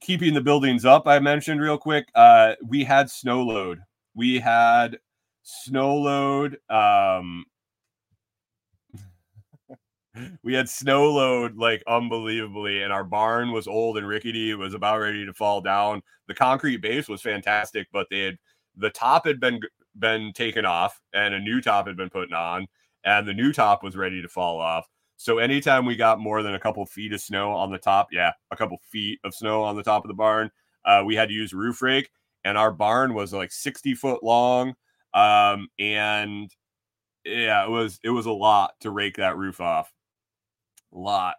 [0.00, 2.06] keeping the buildings up, I mentioned real quick.
[2.14, 3.80] Uh, we had snow load.
[4.14, 4.98] We had
[5.42, 6.58] snow load.
[6.70, 7.44] Um,
[10.42, 14.50] we had snow load like unbelievably, and our barn was old and rickety.
[14.50, 16.02] It was about ready to fall down.
[16.28, 18.38] The concrete base was fantastic, but they had
[18.76, 19.60] the top had been
[19.98, 22.66] been taken off, and a new top had been put on,
[23.04, 24.88] and the new top was ready to fall off.
[25.16, 28.32] So anytime we got more than a couple feet of snow on the top, yeah,
[28.50, 30.50] a couple feet of snow on the top of the barn,
[30.84, 32.10] uh, we had to use roof rake,
[32.44, 34.74] and our barn was like sixty foot long,
[35.14, 36.50] um, and
[37.24, 39.92] yeah, it was it was a lot to rake that roof off
[40.92, 41.36] A lot.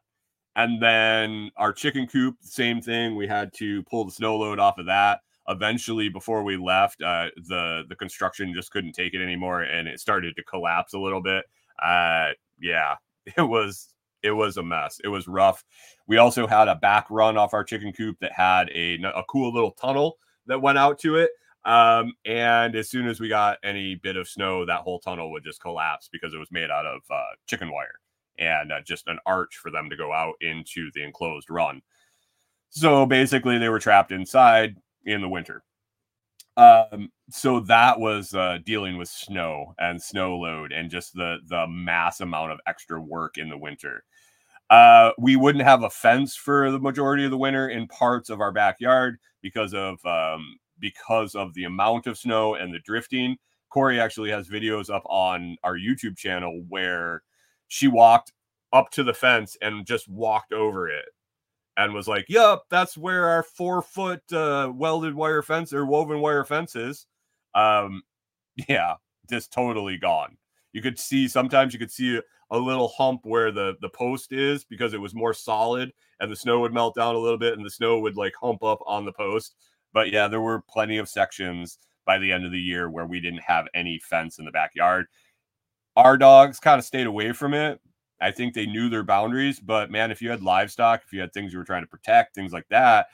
[0.55, 3.15] And then our chicken coop, same thing.
[3.15, 5.21] We had to pull the snow load off of that.
[5.49, 9.99] Eventually, before we left, uh, the the construction just couldn't take it anymore, and it
[9.99, 11.45] started to collapse a little bit.
[11.83, 12.29] Uh,
[12.59, 12.95] yeah,
[13.37, 13.93] it was
[14.23, 14.99] it was a mess.
[15.03, 15.63] It was rough.
[16.07, 19.53] We also had a back run off our chicken coop that had a a cool
[19.53, 20.17] little tunnel
[20.47, 21.31] that went out to it.
[21.65, 25.43] Um, and as soon as we got any bit of snow, that whole tunnel would
[25.43, 27.99] just collapse because it was made out of uh, chicken wire
[28.37, 31.81] and uh, just an arch for them to go out into the enclosed run.
[32.69, 34.75] So basically, they were trapped inside
[35.05, 35.63] in the winter.
[36.57, 41.67] Um, so that was uh, dealing with snow and snow load and just the the
[41.67, 44.03] mass amount of extra work in the winter.
[44.69, 48.41] Uh, we wouldn't have a fence for the majority of the winter in parts of
[48.41, 53.37] our backyard because of um, because of the amount of snow and the drifting.
[53.69, 57.21] Corey actually has videos up on our YouTube channel where
[57.67, 58.31] she walked
[58.73, 61.05] up to the fence and just walked over it
[61.77, 66.21] and was like, "Yep, that's where our four foot uh, welded wire fence or woven
[66.21, 67.05] wire fence is."
[67.53, 68.01] Um,
[68.69, 68.95] yeah,
[69.29, 70.37] just totally gone.
[70.73, 72.19] You could see sometimes you could see
[72.51, 76.35] a, little hump where the the post is because it was more solid, and the
[76.35, 79.05] snow would melt down a little bit, and the snow would like hump up on
[79.05, 79.55] the post.
[79.93, 83.19] But yeah, there were plenty of sections by the end of the year where we
[83.19, 85.07] didn't have any fence in the backyard.
[85.95, 87.79] Our dogs kind of stayed away from it.
[88.21, 91.33] I think they knew their boundaries, but man, if you had livestock, if you had
[91.33, 93.07] things you were trying to protect, things like that,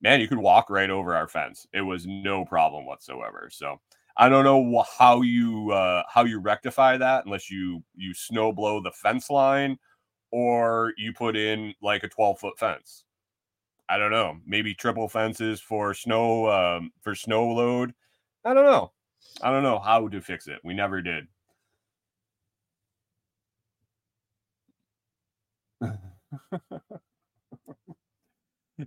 [0.00, 1.66] man, you could walk right over our fence.
[1.72, 3.48] It was no problem whatsoever.
[3.50, 3.80] So
[4.16, 8.80] I don't know how you uh, how you rectify that unless you you snow blow
[8.80, 9.78] the fence line
[10.30, 13.04] or you put in like a 12 foot fence.
[13.88, 14.38] I don't know.
[14.46, 17.94] Maybe triple fences for snow um, for snow load.
[18.44, 18.92] I don't know.
[19.42, 20.60] I don't know how to fix it.
[20.64, 21.26] We never did.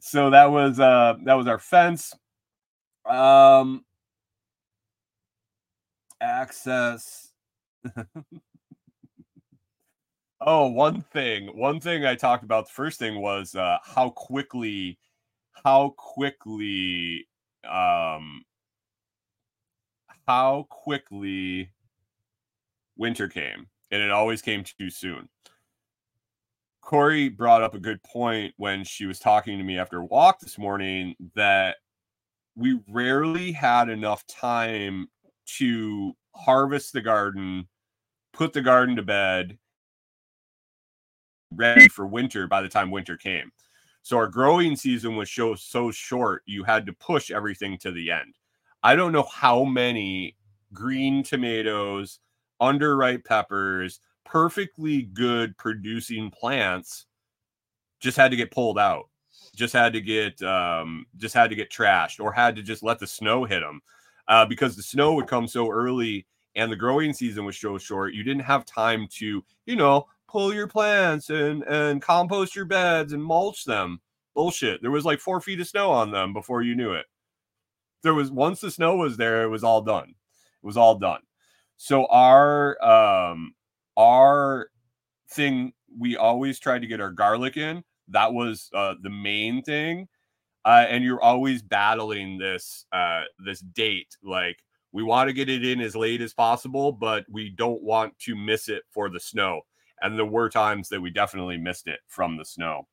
[0.01, 2.13] so that was uh that was our fence.
[3.05, 3.85] Um
[6.21, 7.31] access.
[10.41, 11.47] oh, one thing.
[11.57, 14.97] One thing I talked about the first thing was uh how quickly
[15.63, 17.27] how quickly
[17.69, 18.43] um
[20.27, 21.71] how quickly
[22.97, 25.29] winter came and it always came too soon
[26.81, 30.39] Corey brought up a good point when she was talking to me after a walk
[30.39, 31.75] this morning that
[32.55, 35.07] we rarely had enough time
[35.57, 37.67] to harvest the garden,
[38.33, 39.57] put the garden to bed,
[41.51, 43.51] ready for winter by the time winter came.
[44.01, 48.11] So our growing season was so so short, you had to push everything to the
[48.11, 48.35] end.
[48.83, 50.37] I don't know how many
[50.73, 52.19] green tomatoes,
[52.61, 57.05] underripe peppers, perfectly good producing plants
[57.99, 59.09] just had to get pulled out
[59.55, 62.99] just had to get um, just had to get trashed or had to just let
[62.99, 63.81] the snow hit them
[64.27, 66.25] uh, because the snow would come so early
[66.55, 70.53] and the growing season was so short, you didn't have time to, you know, pull
[70.53, 74.01] your plants and and compost your beds and mulch them.
[74.35, 74.81] Bullshit.
[74.81, 77.05] There was like four feet of snow on them before you knew it.
[78.03, 80.09] There was once the snow was there, it was all done.
[80.09, 81.21] It was all done.
[81.77, 83.53] So our um
[83.97, 84.69] our
[85.29, 87.83] thing we always tried to get our garlic in.
[88.09, 90.07] That was uh, the main thing.
[90.67, 94.17] Uh, and you're always battling this uh, this date.
[94.21, 94.61] Like
[94.91, 98.35] we want to get it in as late as possible, but we don't want to
[98.35, 99.61] miss it for the snow.
[100.01, 102.85] And there were times that we definitely missed it from the snow.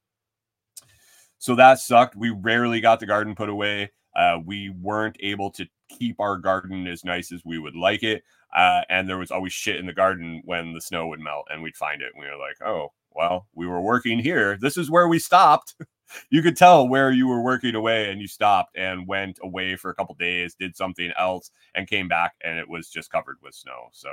[1.38, 2.14] So that sucked.
[2.14, 3.90] We rarely got the garden put away.
[4.14, 8.22] Uh, we weren't able to keep our garden as nice as we would like it.
[8.56, 11.60] Uh, and there was always shit in the garden when the snow would melt and
[11.60, 12.12] we'd find it.
[12.14, 14.56] And we were like, oh, well, we were working here.
[14.56, 15.74] This is where we stopped.
[16.30, 19.90] you could tell where you were working away and you stopped and went away for
[19.90, 23.54] a couple days, did something else, and came back and it was just covered with
[23.54, 23.88] snow.
[23.92, 24.10] So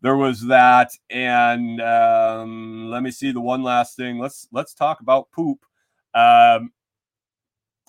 [0.00, 0.92] there was that.
[1.10, 4.18] And um, let me see the one last thing.
[4.18, 5.64] Let's let's talk about poop.
[6.14, 6.72] Um,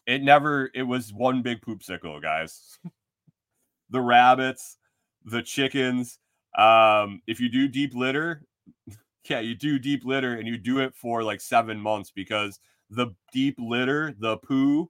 [0.05, 2.79] it never it was one big poop sickle, guys.
[3.89, 4.77] the rabbits,
[5.25, 6.19] the chickens.
[6.57, 8.43] Um, if you do deep litter,
[9.29, 12.59] yeah, you do deep litter and you do it for like seven months because
[12.89, 14.89] the deep litter, the poo,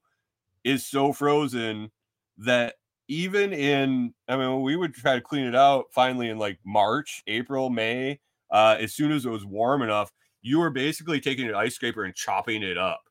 [0.63, 1.91] is so frozen
[2.37, 2.75] that
[3.07, 7.23] even in, I mean, we would try to clean it out finally in like March,
[7.27, 8.19] April, May.
[8.51, 12.03] Uh, as soon as it was warm enough, you were basically taking an ice scraper
[12.03, 13.01] and chopping it up.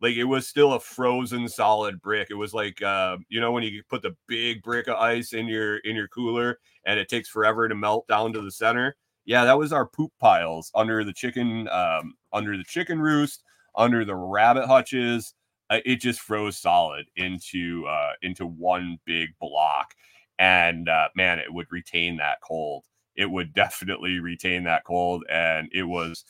[0.00, 2.28] Like it was still a frozen solid brick.
[2.30, 5.46] It was like uh, you know when you put the big brick of ice in
[5.46, 8.96] your in your cooler and it takes forever to melt down to the center.
[9.24, 13.42] Yeah, that was our poop piles under the chicken um, under the chicken roost,
[13.76, 15.34] under the rabbit hutches.
[15.68, 19.94] Uh, it just froze solid into uh, into one big block,
[20.38, 22.84] and uh, man, it would retain that cold.
[23.16, 26.24] It would definitely retain that cold, and it was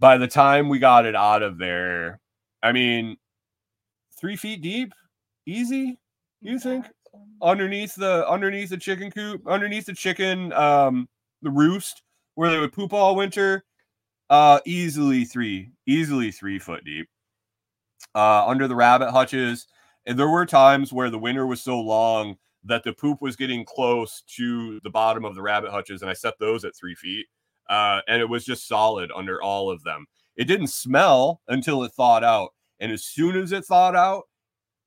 [0.00, 2.20] by the time we got it out of there
[2.62, 3.16] I mean,
[4.18, 4.92] three feet deep,
[5.46, 5.98] easy.
[6.40, 6.86] You think
[7.42, 11.08] underneath the underneath the chicken coop, underneath the chicken, um,
[11.42, 12.02] the roost
[12.34, 13.64] where they would poop all winter,
[14.30, 17.08] uh, easily three, easily three foot deep.
[18.14, 19.66] Uh, under the rabbit hutches,
[20.06, 23.64] and there were times where the winter was so long that the poop was getting
[23.64, 27.26] close to the bottom of the rabbit hutches, and I set those at three feet,
[27.68, 30.06] uh, and it was just solid under all of them.
[30.36, 32.54] It didn't smell until it thawed out.
[32.80, 34.24] And as soon as it thawed out,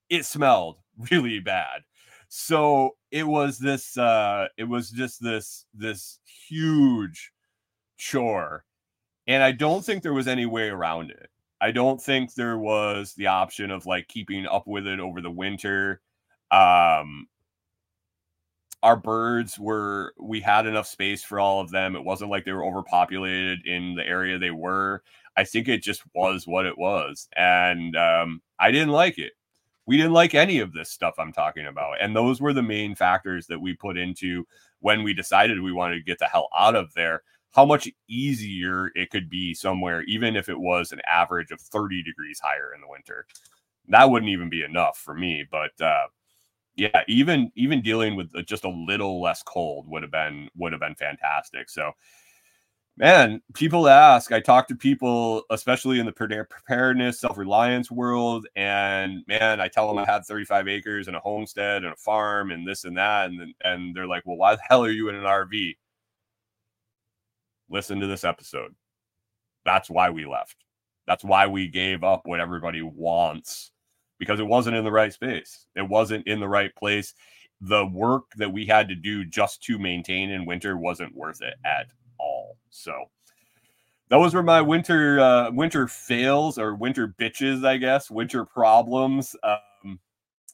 [0.10, 0.78] it smelled
[1.12, 1.82] really bad.
[2.28, 7.32] So it was this uh it was just this this huge
[7.98, 8.66] chore.
[9.28, 11.30] And I don't think there was any way around it.
[11.62, 15.32] I don't think there was the option of like keeping up with it over the
[15.32, 16.02] winter.
[16.52, 17.28] Um
[18.84, 21.96] our birds were we had enough space for all of them.
[21.96, 25.04] It wasn't like they were overpopulated in the area they were.
[25.38, 27.30] I think it just was what it was.
[27.36, 29.34] And um, I didn't like it.
[29.86, 32.02] We didn't like any of this stuff I'm talking about.
[32.02, 34.46] And those were the main factors that we put into
[34.80, 37.24] when we decided we wanted to get the hell out of there.
[37.54, 42.04] How much easier it could be somewhere, even if it was an average of 30
[42.04, 43.26] degrees higher in the winter.
[43.90, 45.46] That wouldn't even be enough for me.
[45.50, 46.08] But uh,
[46.76, 50.82] yeah, even even dealing with just a little less cold would have been would have
[50.82, 51.70] been fantastic.
[51.70, 51.94] So
[52.98, 54.32] man, people ask.
[54.32, 59.88] I talk to people, especially in the preparedness, self reliance world, and man, I tell
[59.88, 63.30] them I have 35 acres and a homestead and a farm and this and that,
[63.32, 65.78] and and they're like, "Well, why the hell are you in an RV?"
[67.70, 68.74] Listen to this episode.
[69.66, 70.58] That's why we left.
[71.08, 73.72] That's why we gave up what everybody wants
[74.20, 75.66] because it wasn't in the right space.
[75.76, 77.14] It wasn't in the right place.
[77.62, 81.56] The work that we had to do just to maintain in winter wasn't worth it
[81.66, 81.88] at
[82.20, 82.58] all.
[82.70, 82.94] So
[84.10, 89.36] those were my winter uh, winter fails or winter bitches, I guess, winter problems.
[89.44, 89.58] Um,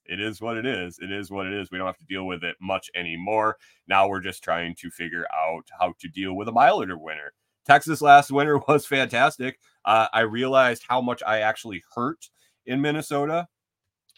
[0.10, 0.99] it is what it is.
[0.99, 1.70] It is what it is.
[1.72, 3.57] We don't have to deal with it much anymore.
[3.88, 7.34] Now we're just trying to figure out how to deal with a milder winter.
[7.66, 9.60] Texas last winter was fantastic.
[9.86, 12.30] Uh, I realized how much I actually hurt
[12.66, 13.47] in Minnesota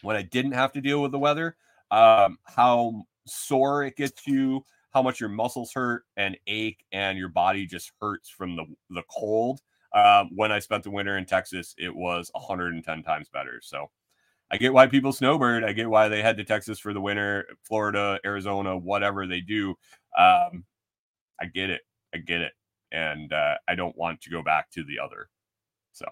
[0.00, 1.56] when I didn't have to deal with the weather.
[1.90, 7.28] Um, how sore it gets you, how much your muscles hurt and ache and your
[7.28, 9.60] body just hurts from the the cold.
[9.94, 13.60] Um, when I spent the winter in Texas, it was 110 times better.
[13.62, 13.90] So
[14.52, 15.64] I get why people snowbird.
[15.64, 19.70] I get why they head to Texas for the winter, Florida, Arizona, whatever they do.
[20.16, 20.64] Um,
[21.40, 21.80] I get it.
[22.14, 22.52] I get it.
[22.92, 25.28] And uh, I don't want to go back to the other.
[25.92, 26.04] So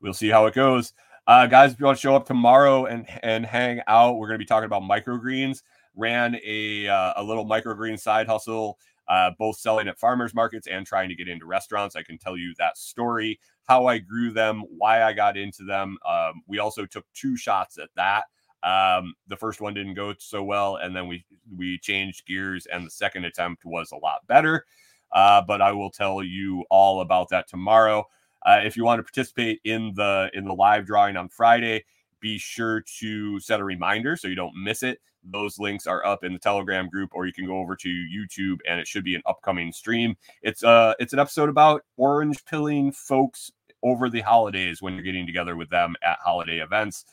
[0.00, 0.92] we'll see how it goes.
[1.26, 4.38] Uh, guys, if you want to show up tomorrow and and hang out, we're going
[4.38, 5.62] to be talking about microgreens
[5.96, 10.86] ran a uh, a little microgreen side hustle, uh, both selling at farmers markets and
[10.86, 11.96] trying to get into restaurants.
[11.96, 15.98] I can tell you that story, how I grew them, why I got into them.
[16.08, 18.24] Um, we also took two shots at that.
[18.62, 21.24] Um, the first one didn't go so well, and then we
[21.56, 24.64] we changed gears, and the second attempt was a lot better.
[25.12, 28.04] Uh, but I will tell you all about that tomorrow.
[28.44, 31.84] Uh, if you want to participate in the in the live drawing on Friday,
[32.20, 35.00] be sure to set a reminder so you don't miss it.
[35.30, 38.58] Those links are up in the Telegram group, or you can go over to YouTube,
[38.68, 40.16] and it should be an upcoming stream.
[40.42, 43.50] It's uh it's an episode about orange pilling folks
[43.82, 47.04] over the holidays when you're getting together with them at holiday events.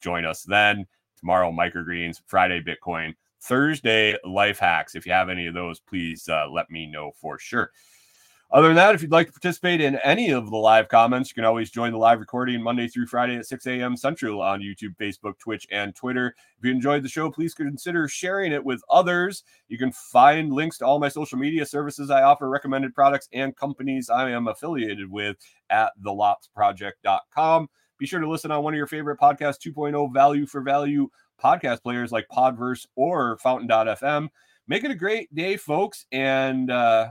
[0.00, 0.86] Join us then.
[1.18, 2.20] Tomorrow, microgreens.
[2.26, 3.14] Friday, Bitcoin.
[3.42, 4.94] Thursday, life hacks.
[4.94, 7.70] If you have any of those, please uh, let me know for sure.
[8.52, 11.34] Other than that, if you'd like to participate in any of the live comments, you
[11.34, 13.96] can always join the live recording Monday through Friday at 6 a.m.
[13.96, 16.34] Central on YouTube, Facebook, Twitch, and Twitter.
[16.58, 19.44] If you enjoyed the show, please consider sharing it with others.
[19.68, 23.54] You can find links to all my social media services I offer, recommended products, and
[23.54, 25.36] companies I am affiliated with
[25.70, 27.68] at thelotsproject.com.
[27.98, 31.08] Be sure to listen on one of your favorite podcast 2.0 value for value
[31.40, 34.28] podcast players like Podverse or Fountain.fm.
[34.66, 36.04] Make it a great day, folks.
[36.10, 37.10] And uh,